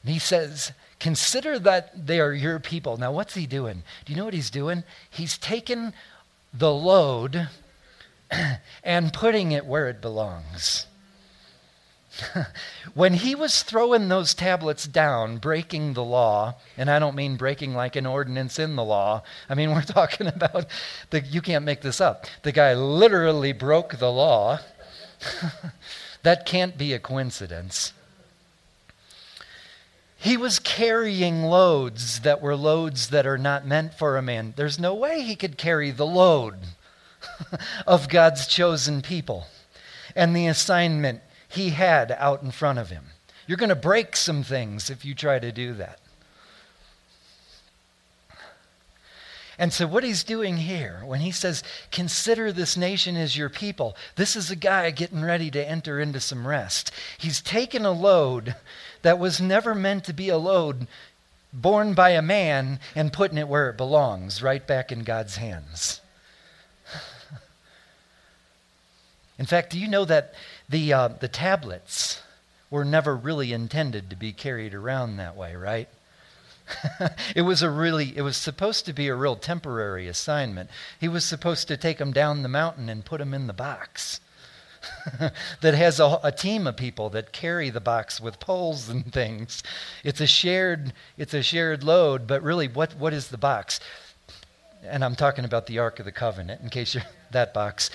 [0.02, 2.96] And he says, Consider that they are your people.
[2.96, 3.82] Now, what's he doing?
[4.06, 4.84] Do you know what he's doing?
[5.10, 5.92] He's taken
[6.58, 7.48] the load
[8.84, 10.86] and putting it where it belongs.
[12.94, 17.74] when he was throwing those tablets down, breaking the law, and I don't mean breaking
[17.74, 20.66] like an ordinance in the law, I mean, we're talking about
[21.10, 22.26] the, you can't make this up.
[22.42, 24.60] The guy literally broke the law.
[26.22, 27.92] that can't be a coincidence.
[30.16, 34.54] He was carrying loads that were loads that are not meant for a man.
[34.56, 36.56] There's no way he could carry the load
[37.86, 39.46] of God's chosen people
[40.14, 43.04] and the assignment he had out in front of him.
[43.46, 46.00] You're going to break some things if you try to do that.
[49.58, 53.96] And so, what he's doing here, when he says, Consider this nation as your people,
[54.16, 56.90] this is a guy getting ready to enter into some rest.
[57.16, 58.54] He's taken a load
[59.02, 60.86] that was never meant to be a load
[61.52, 66.00] borne by a man and putting it where it belongs, right back in God's hands.
[69.38, 70.34] In fact, do you know that
[70.68, 72.22] the, uh, the tablets
[72.70, 75.88] were never really intended to be carried around that way, right?
[77.36, 81.24] it was a really it was supposed to be a real temporary assignment he was
[81.24, 84.20] supposed to take them down the mountain and put them in the box
[85.60, 89.62] that has a, a, team of people that carry the box with poles and things
[90.04, 93.80] it's a shared it's a shared load but really what what is the box
[94.82, 97.90] and i'm talking about the ark of the covenant in case you're that box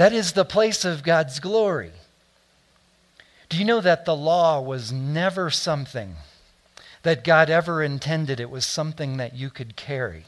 [0.00, 1.92] that is the place of God's glory.
[3.50, 6.14] Do you know that the law was never something
[7.02, 8.40] that God ever intended?
[8.40, 10.24] It was something that you could carry.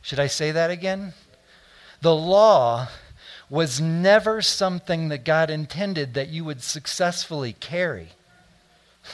[0.00, 1.14] Should I say that again?
[2.02, 2.86] The law
[3.48, 8.10] was never something that God intended that you would successfully carry.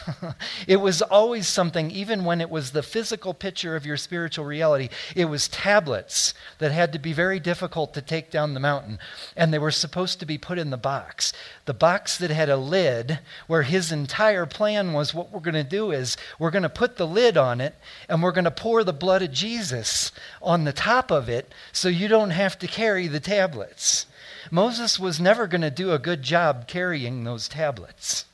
[0.66, 4.88] it was always something, even when it was the physical picture of your spiritual reality,
[5.14, 8.98] it was tablets that had to be very difficult to take down the mountain.
[9.36, 11.32] And they were supposed to be put in the box.
[11.64, 15.64] The box that had a lid, where his entire plan was what we're going to
[15.64, 17.74] do is we're going to put the lid on it
[18.08, 21.88] and we're going to pour the blood of Jesus on the top of it so
[21.88, 24.06] you don't have to carry the tablets.
[24.50, 28.24] Moses was never going to do a good job carrying those tablets.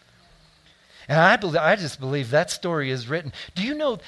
[1.08, 3.32] And I, believe, I just believe that story is written.
[3.54, 3.98] Do you know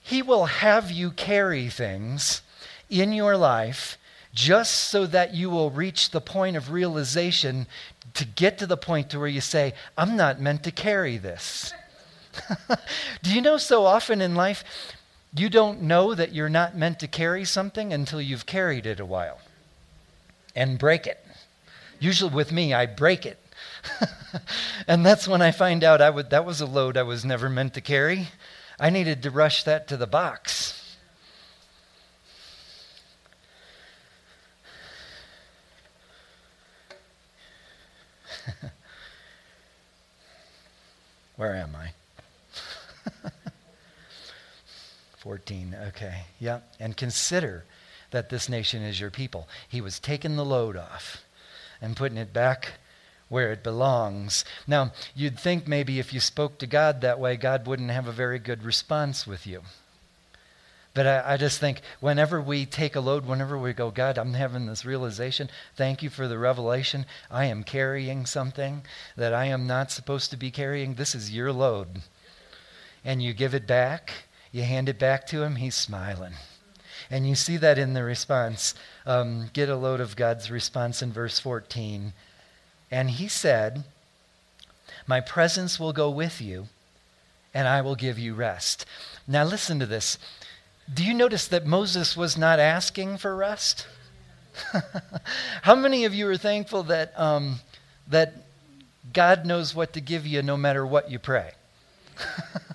[0.00, 2.42] he will have you carry things
[2.90, 3.96] in your life
[4.34, 7.66] just so that you will reach the point of realization
[8.14, 11.72] to get to the point to where you say, I'm not meant to carry this.
[13.22, 14.64] Do you know so often in life
[15.34, 19.06] you don't know that you're not meant to carry something until you've carried it a
[19.06, 19.40] while
[20.56, 21.24] and break it?
[22.02, 23.38] Usually with me, I break it.
[24.88, 27.48] and that's when I find out I would, that was a load I was never
[27.48, 28.26] meant to carry.
[28.80, 30.96] I needed to rush that to the box.
[41.36, 41.92] Where am I?
[45.18, 46.22] 14, okay.
[46.40, 46.58] Yeah.
[46.80, 47.64] And consider
[48.10, 49.48] that this nation is your people.
[49.68, 51.22] He was taking the load off
[51.82, 52.74] and putting it back
[53.28, 54.44] where it belongs.
[54.66, 58.12] Now, you'd think maybe if you spoke to God that way, God wouldn't have a
[58.12, 59.62] very good response with you.
[60.94, 64.34] But I, I, just think whenever we take a load, whenever we go, God, I'm
[64.34, 65.48] having this realization.
[65.74, 67.06] Thank you for the revelation.
[67.30, 68.82] I am carrying something
[69.16, 70.94] that I am not supposed to be carrying.
[70.94, 72.02] This is your load.
[73.02, 74.12] And you give it back,
[74.52, 76.34] you hand it back to him, he's smiling.
[77.12, 78.74] And you see that in the response.
[79.04, 82.14] Um, get a load of God's response in verse 14.
[82.90, 83.84] And he said,
[85.06, 86.68] My presence will go with you,
[87.52, 88.86] and I will give you rest.
[89.28, 90.16] Now, listen to this.
[90.92, 93.86] Do you notice that Moses was not asking for rest?
[95.62, 97.56] How many of you are thankful that, um,
[98.08, 98.32] that
[99.12, 101.52] God knows what to give you no matter what you pray?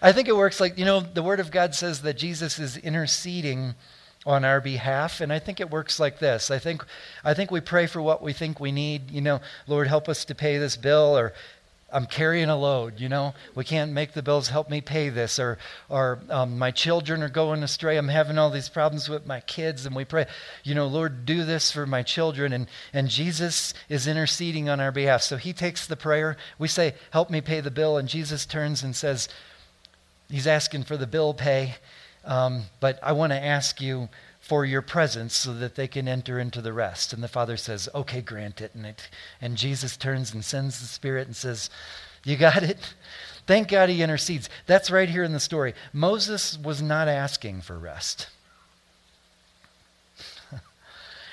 [0.00, 2.76] I think it works like, you know, the Word of God says that Jesus is
[2.76, 3.74] interceding
[4.26, 6.84] on our behalf and i think it works like this i think
[7.24, 10.26] i think we pray for what we think we need you know lord help us
[10.26, 11.32] to pay this bill or
[11.92, 13.34] I'm carrying a load, you know.
[13.54, 14.48] We can't make the bills.
[14.48, 15.38] Help me pay this.
[15.38, 17.96] Or, or um, my children are going astray.
[17.96, 19.86] I'm having all these problems with my kids.
[19.86, 20.26] And we pray,
[20.62, 22.52] you know, Lord, do this for my children.
[22.52, 25.22] And, and Jesus is interceding on our behalf.
[25.22, 26.36] So he takes the prayer.
[26.58, 27.96] We say, Help me pay the bill.
[27.96, 29.28] And Jesus turns and says,
[30.30, 31.74] He's asking for the bill pay.
[32.24, 34.08] Um, but I want to ask you
[34.40, 37.12] for your presence so that they can enter into the rest.
[37.12, 38.72] And the Father says, Okay, grant it.
[38.74, 39.08] And, it,
[39.40, 41.70] and Jesus turns and sends the Spirit and says,
[42.24, 42.94] You got it?
[43.46, 44.48] Thank God he intercedes.
[44.66, 45.74] That's right here in the story.
[45.92, 48.28] Moses was not asking for rest.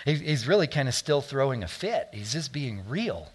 [0.05, 2.09] He's really kind of still throwing a fit.
[2.11, 3.29] He's just being real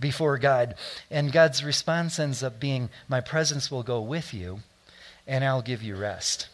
[0.00, 0.74] before God.
[1.10, 4.60] And God's response ends up being, My presence will go with you,
[5.26, 6.48] and I'll give you rest.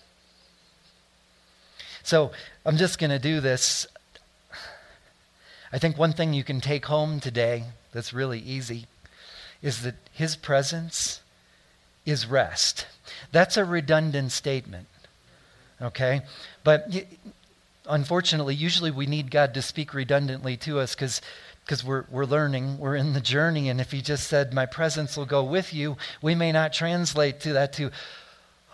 [2.02, 2.32] So
[2.64, 3.86] I'm just going to do this.
[5.72, 8.86] I think one thing you can take home today that's really easy
[9.62, 11.20] is that his presence
[12.06, 12.86] is rest.
[13.32, 14.86] That's a redundant statement.
[15.80, 16.22] Okay?
[16.64, 16.90] But
[17.86, 21.20] unfortunately, usually we need God to speak redundantly to us because
[21.64, 23.68] because we're, we're learning, we're in the journey.
[23.68, 27.38] And if he just said, My presence will go with you, we may not translate
[27.40, 27.92] to that to,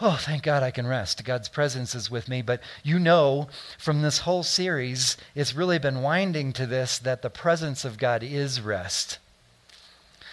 [0.01, 1.25] oh, thank God I can rest.
[1.25, 2.43] God's presence is with me.
[2.43, 7.31] But you know from this whole series, it's really been winding to this that the
[7.31, 9.19] presence of God is rest.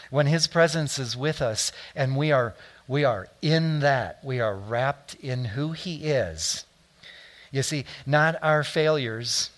[0.09, 2.53] When His presence is with us and we are,
[2.87, 6.65] we are in that, we are wrapped in who He is.
[7.51, 9.49] You see, not our failures,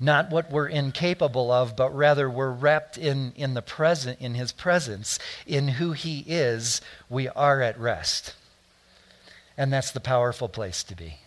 [0.00, 4.52] not what we're incapable of, but rather we're wrapped in, in the present, in His
[4.52, 6.80] presence, in who He is,
[7.10, 8.34] we are at rest.
[9.58, 11.18] And that's the powerful place to be.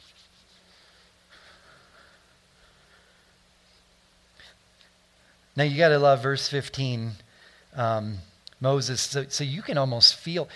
[5.56, 7.12] Now you got to love verse 15.
[7.76, 8.20] Um,
[8.62, 10.48] Moses, so, so you can almost feel,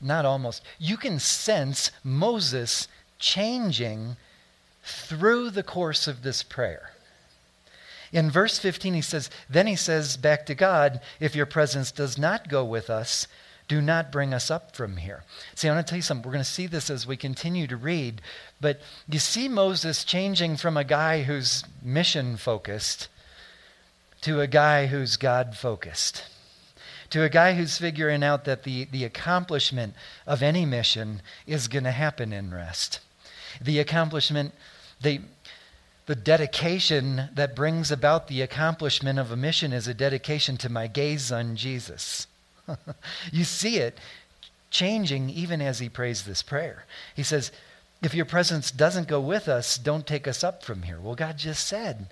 [0.00, 4.16] not almost, you can sense Moses changing
[4.82, 6.90] through the course of this prayer.
[8.12, 12.16] In verse 15, he says, Then he says back to God, If your presence does
[12.16, 13.26] not go with us,
[13.66, 15.24] do not bring us up from here.
[15.54, 16.26] See, I want to tell you something.
[16.26, 18.20] We're going to see this as we continue to read.
[18.60, 23.08] But you see Moses changing from a guy who's mission focused
[24.24, 26.24] to a guy who's God focused.
[27.10, 29.94] To a guy who's figuring out that the, the accomplishment
[30.26, 33.00] of any mission is going to happen in rest.
[33.60, 34.52] The accomplishment,
[35.00, 35.20] the,
[36.06, 40.86] the dedication that brings about the accomplishment of a mission is a dedication to my
[40.86, 42.26] gaze on Jesus.
[43.32, 43.98] you see it
[44.70, 46.84] changing even as he prays this prayer.
[47.14, 47.52] He says,
[48.02, 50.98] If your presence doesn't go with us, don't take us up from here.
[51.00, 52.08] Well, God just said,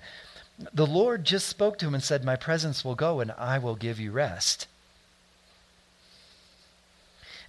[0.73, 3.75] the Lord just spoke to him and said, My presence will go and I will
[3.75, 4.67] give you rest.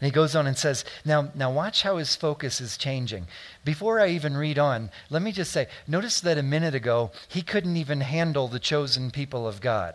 [0.01, 3.27] And he goes on and says, now, now watch how his focus is changing.
[3.65, 7.43] Before I even read on, let me just say, notice that a minute ago, he
[7.43, 9.95] couldn't even handle the chosen people of God.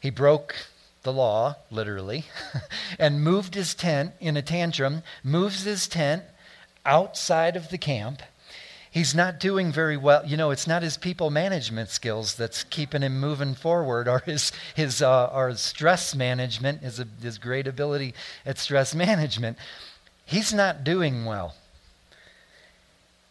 [0.00, 0.54] He broke
[1.04, 2.24] the law, literally,
[2.98, 6.24] and moved his tent in a tantrum, moves his tent
[6.84, 8.22] outside of the camp.
[8.90, 10.24] He's not doing very well.
[10.24, 14.52] You know, it's not his people management skills that's keeping him moving forward, or his,
[14.74, 18.14] his, uh, or stress management, his, his great ability
[18.46, 19.58] at stress management.
[20.24, 21.54] He's not doing well.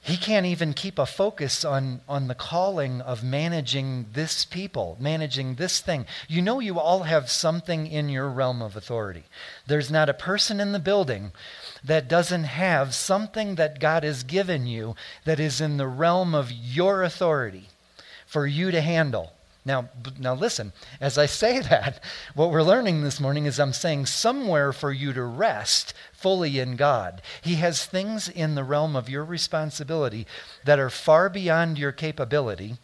[0.05, 5.55] He can't even keep a focus on, on the calling of managing this people, managing
[5.55, 6.05] this thing.
[6.27, 9.23] You know, you all have something in your realm of authority.
[9.65, 11.31] There's not a person in the building
[11.85, 16.51] that doesn't have something that God has given you that is in the realm of
[16.51, 17.69] your authority
[18.27, 19.31] for you to handle.
[19.65, 19.89] Now,
[20.19, 22.03] now listen, as I say that,
[22.35, 26.75] what we're learning this morning is I'm saying somewhere for you to rest fully in
[26.75, 27.21] God.
[27.41, 30.27] He has things in the realm of your responsibility
[30.65, 32.77] that are far beyond your capability,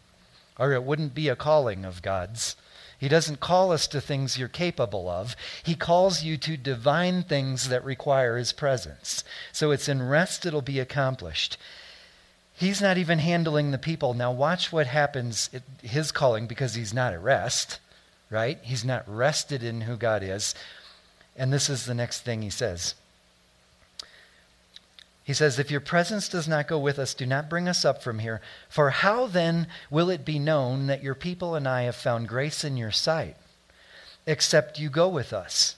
[0.58, 2.56] or it wouldn't be a calling of God's.
[2.98, 5.34] He doesn't call us to things you're capable of.
[5.62, 9.24] He calls you to divine things that require His presence.
[9.52, 11.56] So it's in rest it'll be accomplished.
[12.60, 14.12] He's not even handling the people.
[14.12, 17.80] Now, watch what happens at his calling because he's not at rest,
[18.28, 18.58] right?
[18.60, 20.54] He's not rested in who God is.
[21.34, 22.96] And this is the next thing he says.
[25.24, 28.02] He says, If your presence does not go with us, do not bring us up
[28.02, 28.42] from here.
[28.68, 32.62] For how then will it be known that your people and I have found grace
[32.62, 33.38] in your sight,
[34.26, 35.76] except you go with us?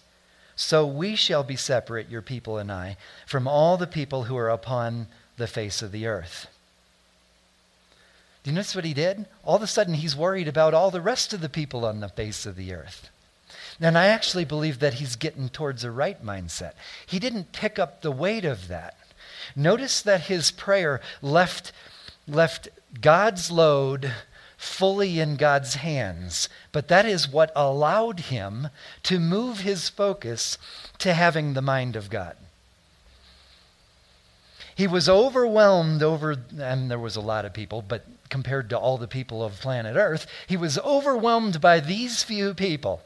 [0.57, 4.51] So we shall be separate, your people and I, from all the people who are
[4.51, 5.07] upon
[5.37, 6.49] the face of the earth.
[8.43, 9.27] Do you notice what he did?
[9.45, 12.09] All of a sudden, he's worried about all the rest of the people on the
[12.09, 13.09] face of the earth.
[13.81, 16.73] And I actually believe that he's getting towards a right mindset.
[17.07, 18.97] He didn't pick up the weight of that.
[19.55, 21.73] Notice that his prayer left,
[22.27, 22.69] left
[23.01, 24.13] God's load
[24.57, 28.69] fully in God's hands, but that is what allowed him
[29.03, 30.57] to move his focus
[30.99, 32.37] to having the mind of God.
[34.75, 38.97] He was overwhelmed over, and there was a lot of people, but compared to all
[38.97, 43.03] the people of planet Earth, he was overwhelmed by these few people.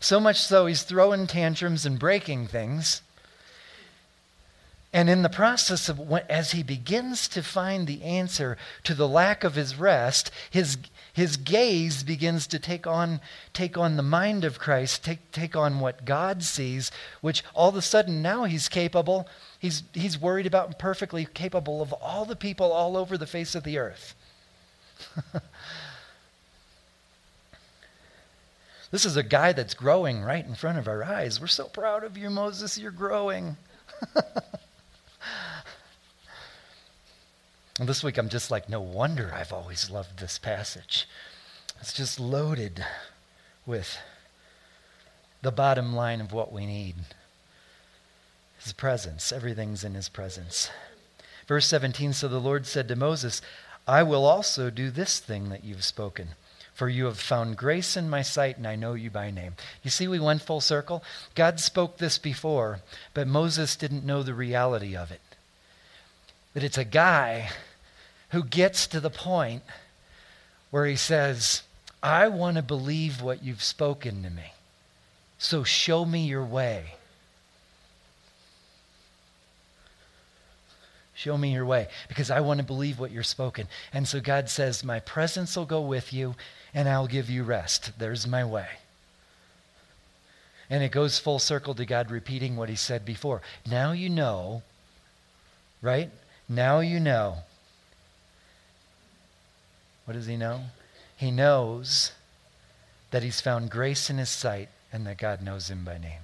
[0.00, 3.00] So much so, he's throwing tantrums and breaking things.
[4.92, 9.42] And in the process of, as he begins to find the answer to the lack
[9.42, 10.76] of his rest, his,
[11.12, 13.20] his gaze begins to take on,
[13.52, 16.92] take on the mind of Christ, take, take on what God sees,
[17.22, 19.26] which all of a sudden now he's capable
[19.64, 23.54] He's, he's worried about and perfectly capable of all the people all over the face
[23.54, 24.14] of the earth.
[28.90, 31.40] this is a guy that's growing right in front of our eyes.
[31.40, 32.76] We're so proud of you, Moses.
[32.76, 33.56] You're growing.
[37.80, 41.08] and this week I'm just like, no wonder I've always loved this passage.
[41.80, 42.84] It's just loaded
[43.64, 43.96] with
[45.40, 46.96] the bottom line of what we need.
[48.64, 49.30] His presence.
[49.30, 50.70] Everything's in his presence.
[51.46, 53.42] Verse 17 So the Lord said to Moses,
[53.86, 56.28] I will also do this thing that you've spoken.
[56.72, 59.52] For you have found grace in my sight, and I know you by name.
[59.82, 61.04] You see, we went full circle.
[61.34, 62.80] God spoke this before,
[63.12, 65.20] but Moses didn't know the reality of it.
[66.54, 67.50] That it's a guy
[68.30, 69.62] who gets to the point
[70.70, 71.62] where he says,
[72.02, 74.54] I want to believe what you've spoken to me.
[75.38, 76.94] So show me your way.
[81.24, 83.66] Show me your way because I want to believe what you're spoken.
[83.94, 86.34] And so God says, My presence will go with you
[86.74, 87.92] and I'll give you rest.
[87.98, 88.66] There's my way.
[90.68, 93.40] And it goes full circle to God repeating what he said before.
[93.66, 94.60] Now you know,
[95.80, 96.10] right?
[96.46, 97.38] Now you know.
[100.04, 100.60] What does he know?
[101.16, 102.12] He knows
[103.12, 106.23] that he's found grace in his sight and that God knows him by name.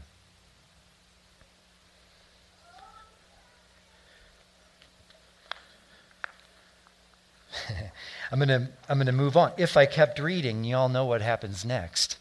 [8.31, 9.53] I'm going to I'm going to move on.
[9.57, 12.17] If I kept reading, you all know what happens next.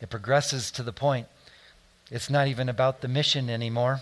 [0.00, 1.26] It progresses to the point
[2.12, 4.00] it's not even about the mission anymore.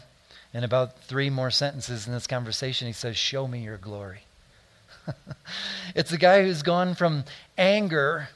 [0.52, 4.22] In about three more sentences in this conversation, he says, Show me your glory.
[5.94, 7.22] it's a guy who's gone from
[7.56, 8.28] anger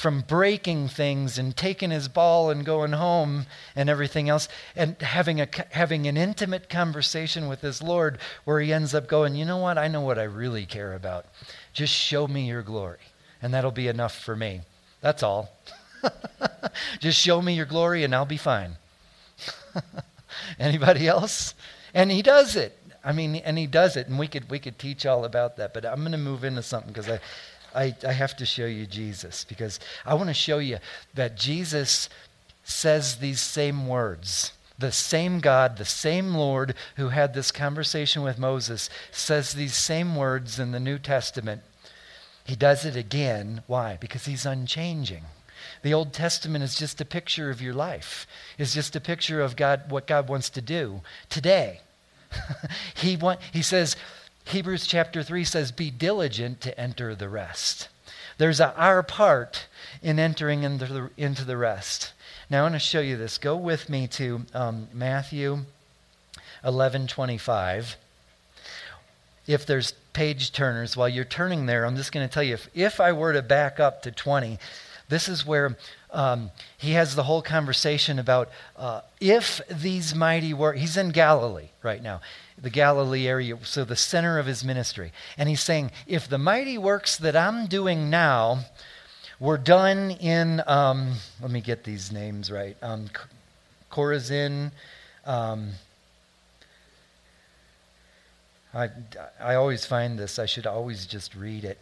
[0.00, 3.44] from breaking things and taking his ball and going home
[3.76, 8.72] and everything else and having a having an intimate conversation with his lord where he
[8.72, 9.76] ends up going you know what?
[9.76, 11.26] I know what i really care about.
[11.74, 13.12] Just show me your glory.
[13.42, 14.62] And that'll be enough for me.
[15.02, 15.50] That's all.
[17.00, 18.76] Just show me your glory and i'll be fine.
[20.58, 21.52] Anybody else?
[21.92, 22.74] And he does it.
[23.04, 24.08] I mean and he does it.
[24.08, 26.62] And we could we could teach all about that but i'm going to move into
[26.62, 27.20] something because i
[27.74, 30.78] I, I have to show you Jesus because I want to show you
[31.14, 32.08] that Jesus
[32.64, 34.52] says these same words.
[34.78, 40.16] The same God, the same Lord who had this conversation with Moses says these same
[40.16, 41.62] words in the New Testament.
[42.44, 43.62] He does it again.
[43.66, 43.98] Why?
[44.00, 45.24] Because he's unchanging.
[45.82, 48.26] The Old Testament is just a picture of your life.
[48.58, 51.80] It's just a picture of God what God wants to do today.
[52.94, 53.96] he want, he says
[54.50, 57.88] Hebrews chapter 3 says, Be diligent to enter the rest.
[58.36, 59.66] There's a, our part
[60.02, 62.12] in entering into the, into the rest.
[62.50, 63.38] Now I want to show you this.
[63.38, 65.60] Go with me to um, Matthew
[66.64, 67.96] 11 25.
[69.46, 72.68] If there's page turners, while you're turning there, I'm just going to tell you if,
[72.74, 74.58] if I were to back up to 20,
[75.08, 75.76] this is where
[76.12, 81.68] um, he has the whole conversation about uh, if these mighty works, he's in Galilee
[81.82, 82.20] right now,
[82.60, 85.12] the Galilee area, so the center of his ministry.
[85.38, 88.60] And he's saying, if the mighty works that I'm doing now
[89.38, 93.08] were done in, um, let me get these names right, um,
[93.90, 94.70] Chorazin,
[95.24, 95.72] um,
[98.72, 98.88] I,
[99.40, 101.78] I always find this, I should always just read it.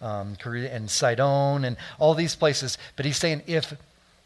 [0.00, 2.78] Um, and Sidon and all these places.
[2.94, 3.74] But he's saying if,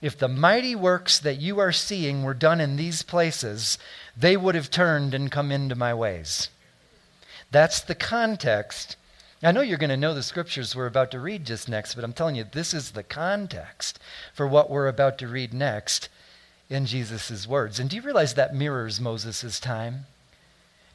[0.02, 3.78] if the mighty works that you are seeing were done in these places,
[4.16, 6.50] they would have turned and come into my ways.
[7.50, 8.96] That's the context.
[9.42, 12.04] I know you're going to know the scriptures we're about to read just next, but
[12.04, 13.98] I'm telling you, this is the context
[14.34, 16.08] for what we're about to read next
[16.70, 17.80] in Jesus' words.
[17.80, 20.06] And do you realize that mirrors Moses' time?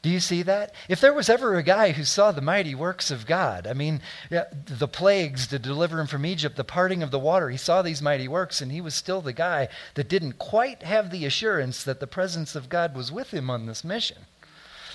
[0.00, 0.72] Do you see that?
[0.88, 4.00] If there was ever a guy who saw the mighty works of God, I mean,
[4.30, 8.00] the plagues to deliver him from Egypt, the parting of the water, he saw these
[8.00, 11.98] mighty works, and he was still the guy that didn't quite have the assurance that
[11.98, 14.18] the presence of God was with him on this mission.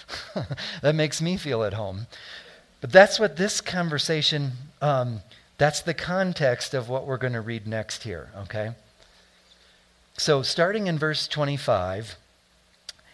[0.81, 2.07] that makes me feel at home.
[2.79, 5.21] But that's what this conversation, um,
[5.57, 8.71] that's the context of what we're going to read next here, okay?
[10.15, 12.15] So, starting in verse 25.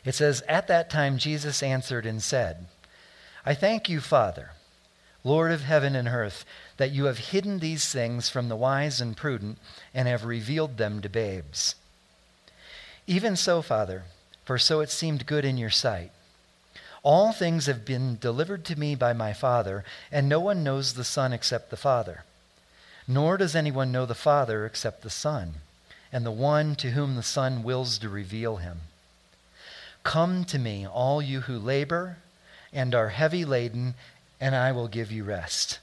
[0.05, 2.67] It says, At that time Jesus answered and said,
[3.45, 4.51] I thank you, Father,
[5.23, 6.45] Lord of heaven and earth,
[6.77, 9.57] that you have hidden these things from the wise and prudent
[9.93, 11.75] and have revealed them to babes.
[13.07, 14.03] Even so, Father,
[14.45, 16.11] for so it seemed good in your sight.
[17.01, 21.03] All things have been delivered to me by my Father, and no one knows the
[21.03, 22.23] Son except the Father.
[23.07, 25.55] Nor does anyone know the Father except the Son,
[26.11, 28.81] and the one to whom the Son wills to reveal him.
[30.03, 32.17] Come to me, all you who labor
[32.71, 33.95] and are heavy laden,
[34.39, 35.79] and I will give you rest.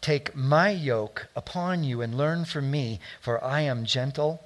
[0.00, 4.42] Take my yoke upon you and learn from me, for I am gentle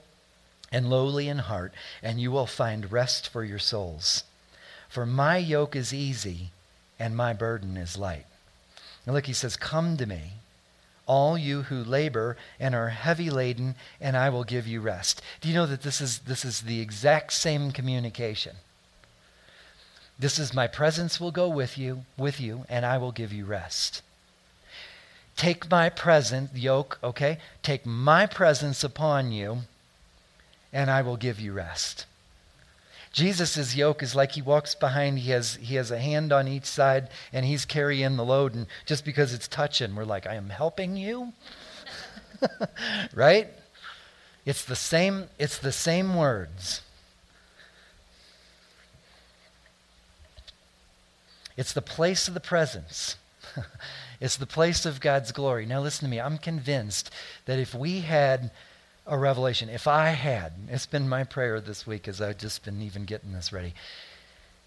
[0.71, 4.25] and lowly in heart, and you will find rest for your souls.
[4.89, 6.51] For my yoke is easy
[6.99, 8.27] and my burden is light.
[9.07, 10.33] Look, he says, Come to me
[11.07, 15.23] all you who labor and are heavy laden, and I will give you rest.
[15.41, 18.57] Do you know that this is, this is the exact same communication?
[20.19, 23.45] This is my presence will go with you, with you, and I will give you
[23.45, 24.03] rest.
[25.37, 27.39] Take my present yoke, okay?
[27.63, 29.59] Take my presence upon you,
[30.73, 32.07] and I will give you rest.
[33.17, 36.67] Jesus' yoke is like he walks behind, he has, he has a hand on each
[36.67, 38.55] side, and he's carrying the load.
[38.55, 41.33] And just because it's touching, we're like, I am helping you.
[43.14, 43.49] right?
[44.45, 46.83] It's the same, it's the same words.
[51.57, 53.17] It's the place of the presence.
[54.21, 55.64] it's the place of God's glory.
[55.64, 56.21] Now, listen to me.
[56.21, 57.11] I'm convinced
[57.47, 58.51] that if we had
[59.07, 59.69] a revelation.
[59.69, 63.33] If I had, it's been my prayer this week as I've just been even getting
[63.33, 63.75] this ready.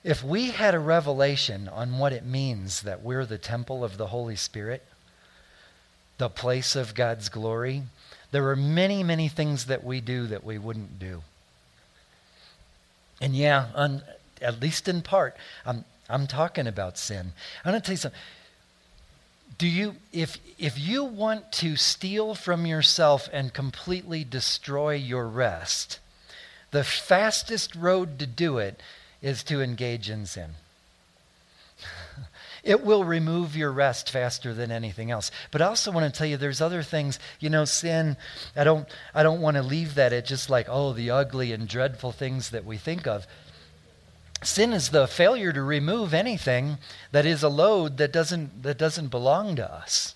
[0.03, 4.07] If we had a revelation on what it means that we're the temple of the
[4.07, 4.85] Holy Spirit,
[6.17, 7.83] the place of God's glory,
[8.31, 11.21] there are many, many things that we do that we wouldn't do.
[13.19, 14.03] And yeah, on,
[14.41, 15.35] at least in part,
[15.65, 17.33] I'm, I'm talking about sin.
[17.65, 18.19] I'm going to tell you something
[19.57, 25.99] do you if if you want to steal from yourself and completely destroy your rest
[26.71, 28.81] the fastest road to do it
[29.21, 30.51] is to engage in sin.
[32.61, 35.31] It will remove your rest faster than anything else.
[35.49, 38.17] But i also want to tell you there's other things you know sin
[38.53, 38.85] i don't
[39.15, 42.49] i don't want to leave that at just like oh the ugly and dreadful things
[42.49, 43.25] that we think of
[44.41, 46.77] Sin is the failure to remove anything
[47.11, 50.15] that is a load that doesn't, that doesn't belong to us.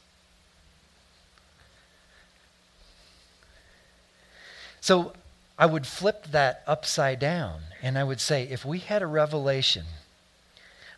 [4.80, 5.14] So
[5.58, 9.86] I would flip that upside down and I would say if we had a revelation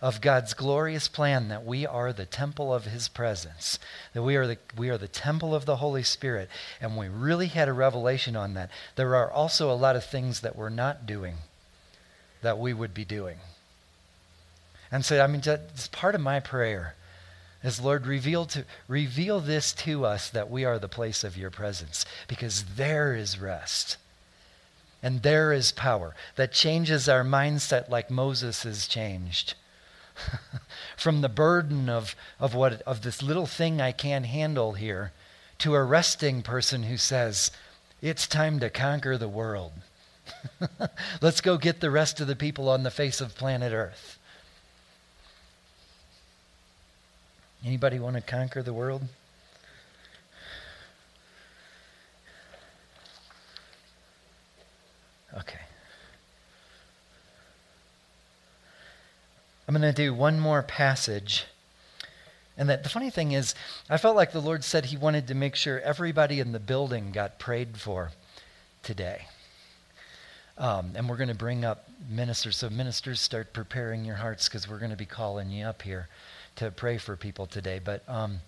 [0.02, 3.80] of God's glorious plan that we are the temple of his presence,
[4.14, 6.50] that we are the, we are the temple of the Holy Spirit,
[6.80, 10.42] and we really had a revelation on that, there are also a lot of things
[10.42, 11.38] that we're not doing
[12.42, 13.38] that we would be doing.
[14.92, 16.96] And so, I mean, it's part of my prayer
[17.66, 21.50] is Lord, reveal, to, reveal this to us that we are the place of your
[21.50, 23.98] presence, because there is rest.
[25.02, 29.56] And there is power that changes our mindset like Moses has changed
[30.98, 35.12] from the burden of, of, what, of this little thing I can't handle here
[35.60, 37.52] to a resting person who says,
[38.02, 39.74] It's time to conquer the world.
[41.22, 44.18] Let's go get the rest of the people on the face of planet Earth.
[47.66, 49.02] Anybody want to conquer the world?
[55.36, 55.60] Okay.
[59.68, 61.46] I'm going to do one more passage.
[62.58, 63.54] And that the funny thing is,
[63.90, 67.12] I felt like the Lord said He wanted to make sure everybody in the building
[67.12, 68.12] got prayed for
[68.84, 69.28] today.
[70.58, 72.58] Um, and we're going to bring up ministers.
[72.58, 76.08] So, ministers, start preparing your hearts because we're going to be calling you up here
[76.56, 77.80] to pray for people today.
[77.84, 78.40] But um,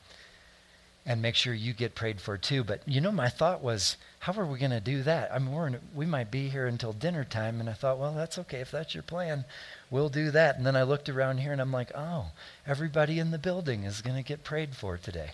[1.07, 2.65] and make sure you get prayed for too.
[2.65, 5.31] But you know, my thought was, how are we going to do that?
[5.33, 8.13] I mean, we're in, we might be here until dinner time, and I thought, well,
[8.13, 9.45] that's okay if that's your plan,
[9.89, 10.57] we'll do that.
[10.57, 12.25] And then I looked around here, and I'm like, oh,
[12.67, 15.31] everybody in the building is going to get prayed for today.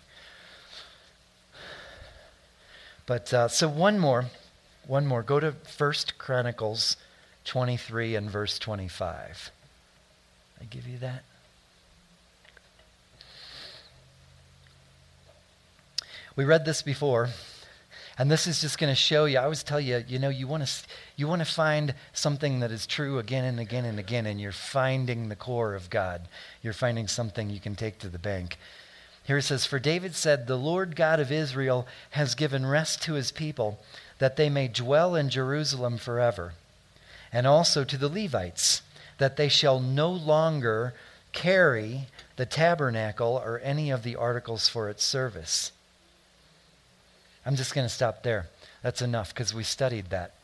[3.08, 4.26] But uh, so one more,
[4.88, 5.24] one more.
[5.24, 6.98] Go to First Chronicles
[7.46, 9.52] 23 and verse 25.
[10.62, 11.24] I give you that.
[16.36, 17.30] We read this before,
[18.18, 19.38] and this is just going to show you.
[19.38, 20.72] I always tell you, you know, you want to
[21.16, 24.52] you want to find something that is true again and again and again, and you're
[24.52, 26.28] finding the core of God.
[26.64, 28.58] You're finding something you can take to the bank.
[29.26, 33.14] Here it says, For David said, The Lord God of Israel has given rest to
[33.14, 33.80] his people,
[34.24, 36.54] that they may dwell in Jerusalem forever,
[37.34, 38.82] and also to the Levites,
[39.18, 40.94] that they shall no longer
[41.34, 42.08] carry
[42.38, 45.74] the tabernacle or any of the articles for its service.
[47.46, 48.48] I'm just going to stop there.
[48.82, 50.36] That's enough because we studied that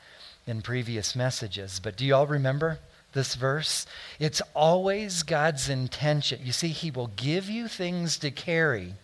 [0.45, 1.80] in previous messages.
[1.82, 2.80] But do you all remember
[3.13, 3.86] this verse?
[4.19, 6.41] It's always God's intention.
[6.43, 8.95] You see, He will give you things to carry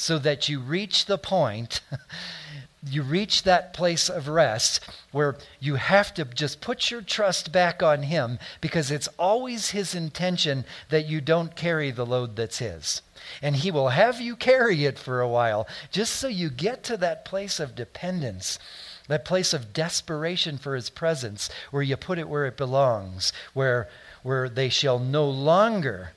[0.00, 1.82] so that you reach the point
[2.86, 4.80] you reach that place of rest
[5.12, 9.94] where you have to just put your trust back on Him because it's always His
[9.94, 13.02] intention that you don't carry the load that's His.
[13.42, 16.96] And He will have you carry it for a while just so you get to
[16.96, 18.58] that place of dependence,
[19.06, 23.86] that place of desperation for His presence, where you put it where it belongs, where,
[24.22, 26.12] where they shall no longer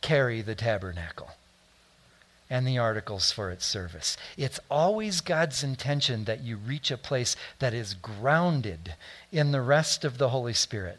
[0.00, 1.32] carry the tabernacle
[2.52, 4.14] and the articles for its service.
[4.36, 8.94] It's always God's intention that you reach a place that is grounded
[9.32, 10.98] in the rest of the Holy Spirit.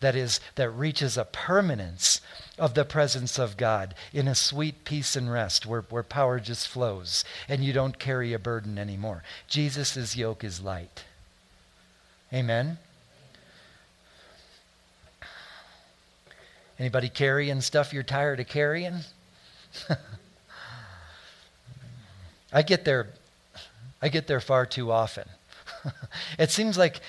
[0.00, 2.22] That is, that reaches a permanence
[2.58, 6.68] of the presence of God in a sweet peace and rest where, where power just
[6.68, 9.22] flows and you don't carry a burden anymore.
[9.46, 11.04] Jesus' yoke is light.
[12.32, 12.78] Amen?
[16.78, 19.00] Anybody carrying stuff you're tired of carrying?
[22.54, 23.08] I get there,
[24.00, 25.28] I get there far too often.
[26.38, 27.00] it seems like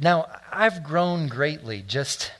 [0.00, 2.32] now I've grown greatly just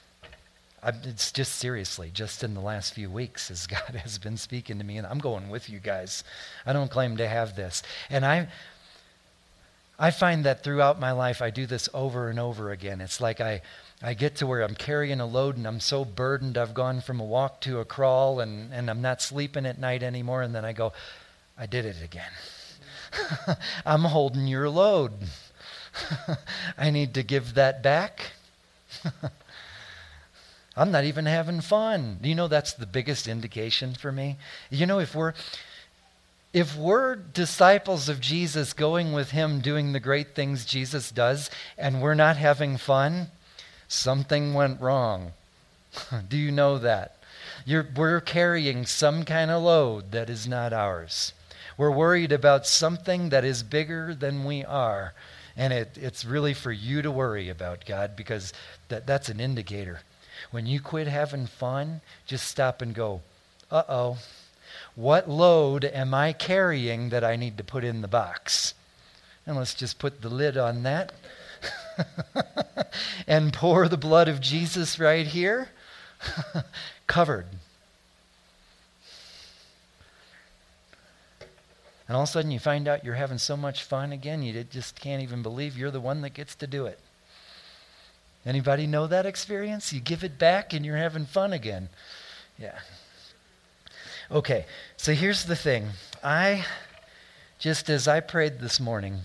[1.05, 4.85] it's just seriously just in the last few weeks as God has been speaking to
[4.85, 6.25] me and I'm going with you guys.
[6.65, 7.83] I don't claim to have this.
[8.09, 8.49] And I
[9.99, 13.03] I find that throughout my life I do this over and over again.
[13.03, 13.61] It's like I
[14.03, 17.21] I get to where I'm carrying a load and I'm so burdened I've gone from
[17.21, 20.65] a walk to a crawl and, and I'm not sleeping at night anymore and then
[20.65, 20.93] I go,
[21.59, 22.31] I did it again.
[23.87, 25.13] I'm holding your load.
[26.79, 28.33] I need to give that back.
[30.77, 32.19] I'm not even having fun.
[32.23, 34.37] You know that's the biggest indication for me?
[34.71, 35.33] You know, if we're
[36.53, 42.01] if we're disciples of Jesus going with him doing the great things Jesus does and
[42.01, 43.29] we're not having fun,
[43.89, 45.33] something went wrong.
[46.29, 47.17] Do you know that?
[47.65, 51.33] You're, we're carrying some kind of load that is not ours.
[51.77, 55.15] We're worried about something that is bigger than we are.
[55.57, 58.53] And it, it's really for you to worry about, God, because
[58.89, 60.01] that, that's an indicator.
[60.51, 63.23] When you quit having fun, just stop and go,
[63.71, 64.19] uh oh,
[64.95, 68.75] what load am I carrying that I need to put in the box?
[69.47, 71.13] And let's just put the lid on that
[73.27, 75.69] and pour the blood of Jesus right here.
[77.07, 77.47] Covered.
[82.09, 84.63] And all of a sudden you find out you're having so much fun again, you
[84.65, 87.01] just can't even believe you're the one that gets to do it.
[88.45, 89.93] Anybody know that experience?
[89.93, 91.89] You give it back and you're having fun again.
[92.59, 92.79] Yeah.
[94.31, 95.89] Okay, so here's the thing.
[96.23, 96.65] I,
[97.59, 99.21] just as I prayed this morning,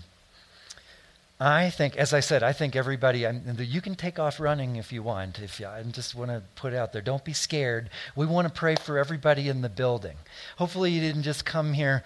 [1.40, 4.92] I think, as I said, I think everybody, I'm, you can take off running if
[4.92, 5.40] you want.
[5.40, 7.90] If you, I just want to put out there, don't be scared.
[8.14, 10.16] We want to pray for everybody in the building.
[10.58, 12.04] Hopefully, you didn't just come here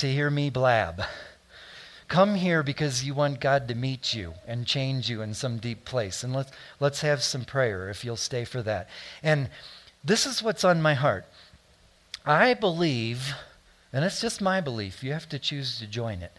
[0.00, 1.02] to hear me blab.
[2.08, 5.84] Come here because you want God to meet you and change you in some deep
[5.84, 6.24] place.
[6.24, 8.88] And let's, let's have some prayer if you'll stay for that.
[9.22, 9.48] And
[10.02, 11.26] this is what's on my heart.
[12.26, 13.34] I believe,
[13.92, 16.32] and it's just my belief, you have to choose to join it.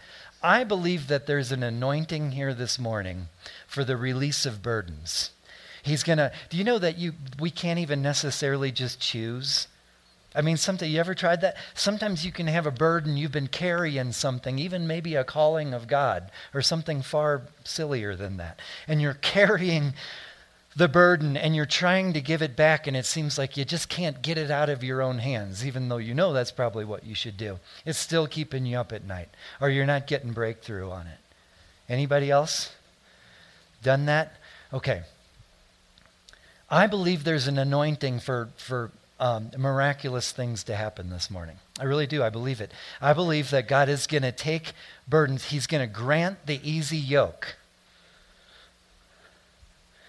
[0.43, 3.27] I believe that there's an anointing here this morning
[3.67, 5.31] for the release of burdens.
[5.83, 9.67] He's going to, do you know that you, we can't even necessarily just choose?
[10.33, 11.57] I mean, something, you ever tried that?
[11.73, 15.87] Sometimes you can have a burden, you've been carrying something, even maybe a calling of
[15.87, 18.59] God or something far sillier than that.
[18.87, 19.93] And you're carrying
[20.75, 23.89] the burden and you're trying to give it back, and it seems like you just
[23.89, 27.05] can't get it out of your own hands, even though you know that's probably what
[27.05, 27.59] you should do.
[27.85, 29.29] It's still keeping you up at night,
[29.59, 31.17] or you're not getting breakthrough on it.
[31.89, 32.73] Anybody else
[33.83, 34.37] done that?
[34.71, 35.01] Okay.
[36.69, 38.91] I believe there's an anointing for, for
[39.21, 41.55] um, miraculous things to happen this morning.
[41.79, 42.23] I really do.
[42.23, 42.71] I believe it.
[42.99, 44.73] I believe that God is going to take
[45.07, 47.55] burdens, He's going to grant the easy yoke.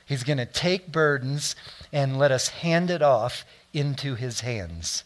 [0.06, 1.54] He's going to take burdens
[1.92, 5.04] and let us hand it off into his hands.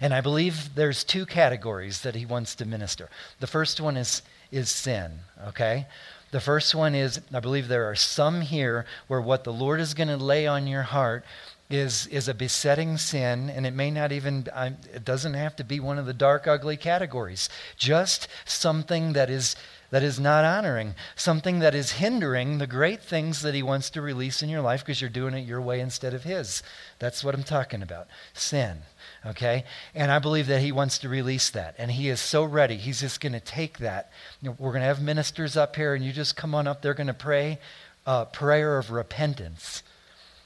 [0.00, 3.08] And I believe there's two categories that he wants to minister.
[3.40, 5.86] The first one is, is sin, okay?
[6.30, 9.94] The first one is I believe there are some here where what the Lord is
[9.94, 11.24] going to lay on your heart
[11.70, 14.46] is, is a besetting sin, and it may not even,
[14.92, 17.48] it doesn't have to be one of the dark, ugly categories.
[17.76, 19.54] Just something that is
[19.90, 24.02] that is not honoring, something that is hindering the great things that He wants to
[24.02, 26.62] release in your life because you're doing it your way instead of His.
[26.98, 28.82] That's what I'm talking about sin.
[29.24, 29.64] Okay?
[29.94, 31.74] And I believe that He wants to release that.
[31.78, 32.76] And He is so ready.
[32.76, 34.10] He's just going to take that.
[34.42, 36.82] We're going to have ministers up here, and you just come on up.
[36.82, 37.58] They're going to pray
[38.04, 39.82] a prayer of repentance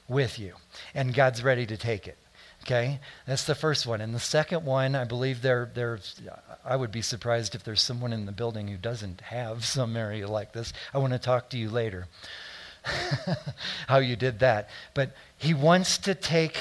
[0.07, 0.53] with you.
[0.93, 2.17] And God's ready to take it.
[2.63, 3.99] Okay, that's the first one.
[3.99, 6.21] And the second one, I believe there, there's,
[6.63, 10.29] I would be surprised if there's someone in the building who doesn't have some area
[10.29, 10.71] like this.
[10.93, 12.07] I want to talk to you later
[13.87, 14.69] how you did that.
[14.93, 16.57] But he wants to take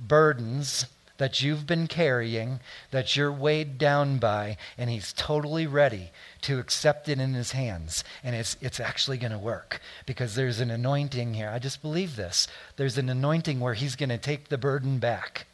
[0.00, 0.86] burdens
[1.18, 2.60] that you've been carrying,
[2.90, 6.10] that you're weighed down by, and he's totally ready
[6.42, 8.04] to accept it in his hands.
[8.22, 11.50] And it's, it's actually going to work because there's an anointing here.
[11.50, 12.48] I just believe this.
[12.76, 15.46] There's an anointing where he's going to take the burden back.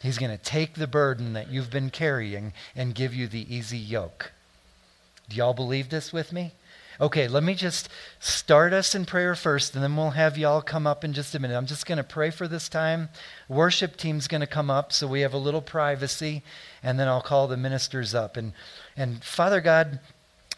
[0.00, 3.78] He's going to take the burden that you've been carrying and give you the easy
[3.78, 4.32] yoke.
[5.28, 6.52] Do y'all believe this with me?
[7.00, 7.88] Okay, let me just
[8.20, 11.40] start us in prayer first, and then we'll have y'all come up in just a
[11.40, 11.56] minute.
[11.56, 13.08] I'm just going to pray for this time.
[13.48, 16.42] Worship team's going to come up, so we have a little privacy,
[16.84, 18.36] and then I'll call the ministers up.
[18.36, 18.52] And,
[18.96, 19.98] and Father God,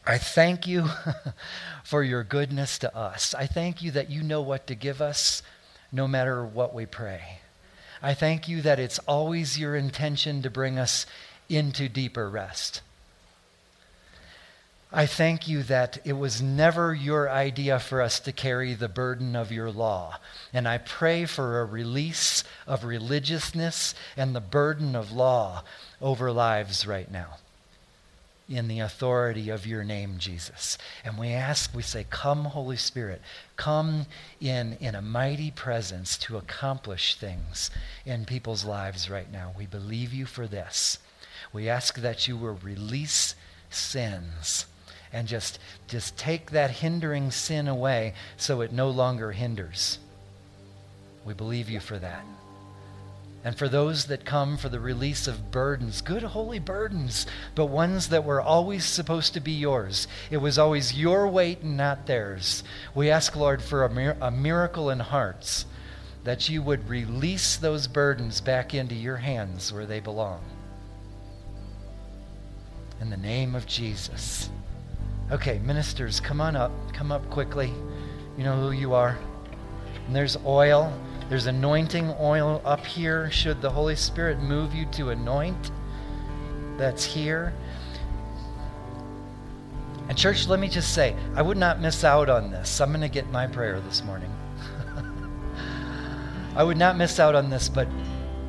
[0.07, 0.89] I thank you
[1.85, 3.35] for your goodness to us.
[3.35, 5.43] I thank you that you know what to give us
[5.91, 7.41] no matter what we pray.
[8.03, 11.07] I thank you that it's always your intention to bring us
[11.49, 12.83] into deeper rest.
[14.93, 19.35] I thank you that it was never your idea for us to carry the burden
[19.35, 20.21] of your law.
[20.53, 25.65] And I pray for a release of religiousness and the burden of law
[26.01, 27.39] over lives right now
[28.49, 30.79] in the authority of your name, Jesus.
[31.05, 33.21] And we ask, we say, Come, Holy Spirit,
[33.57, 34.07] come
[34.41, 37.73] in, in a mighty presence to accomplish things
[38.05, 39.53] in people's lives right now.
[39.59, 40.99] We believe you for this.
[41.53, 43.35] We ask that you will release
[43.69, 44.67] sins
[45.17, 45.59] and just,
[45.89, 49.99] just take that hindering sin away so it no longer hinders.
[51.25, 52.23] We believe you for that.
[53.43, 58.11] And for those that come for the release of burdens, good holy burdens, but ones
[58.11, 60.07] that were always supposed to be yours.
[60.31, 62.63] It was always your weight and not theirs.
[62.95, 65.65] We ask, Lord, for a, mir- a miracle in hearts,
[66.25, 70.43] that you would release those burdens back into your hands where they belong.
[73.01, 74.51] In the name of Jesus.
[75.29, 76.71] Okay, ministers, come on up.
[76.93, 77.73] Come up quickly.
[78.39, 79.19] You know who you are.
[80.07, 80.93] And there's oil.
[81.29, 83.29] There's anointing oil up here.
[83.33, 85.73] Should the Holy Spirit move you to anoint,
[86.77, 87.53] that's here.
[90.09, 92.81] And, church, let me just say, I would not miss out on this.
[92.81, 94.33] I'm going to get my prayer this morning.
[96.55, 97.89] I would not miss out on this, but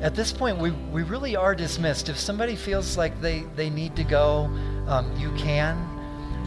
[0.00, 2.08] at this point, we, we really are dismissed.
[2.08, 4.44] If somebody feels like they, they need to go,
[4.86, 5.87] um, you can.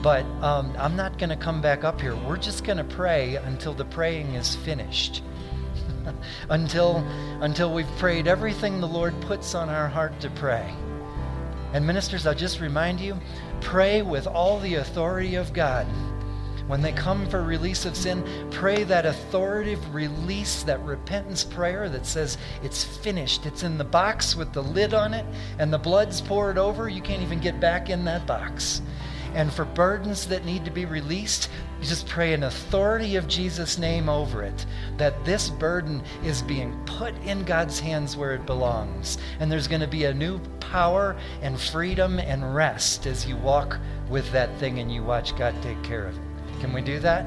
[0.02, 2.16] But um, I'm not going to come back up here.
[2.16, 5.22] We're just going to pray until the praying is finished.
[6.50, 6.98] until,
[7.42, 10.74] until we've prayed everything the Lord puts on our heart to pray.
[11.74, 13.18] And ministers, I'll just remind you
[13.62, 15.86] pray with all the authority of God.
[16.68, 22.06] When they come for release of sin, pray that authoritative release, that repentance prayer that
[22.06, 23.46] says it's finished.
[23.46, 25.26] It's in the box with the lid on it,
[25.60, 26.88] and the blood's poured over.
[26.88, 28.82] You can't even get back in that box.
[29.34, 33.78] And for burdens that need to be released, you just pray an authority of Jesus'
[33.78, 34.66] name over it,
[34.98, 39.18] that this burden is being put in God's hands where it belongs.
[39.40, 43.80] And there's going to be a new power and freedom and rest as you walk
[44.10, 46.24] with that thing and you watch God take care of it.
[46.60, 47.26] Can we do that?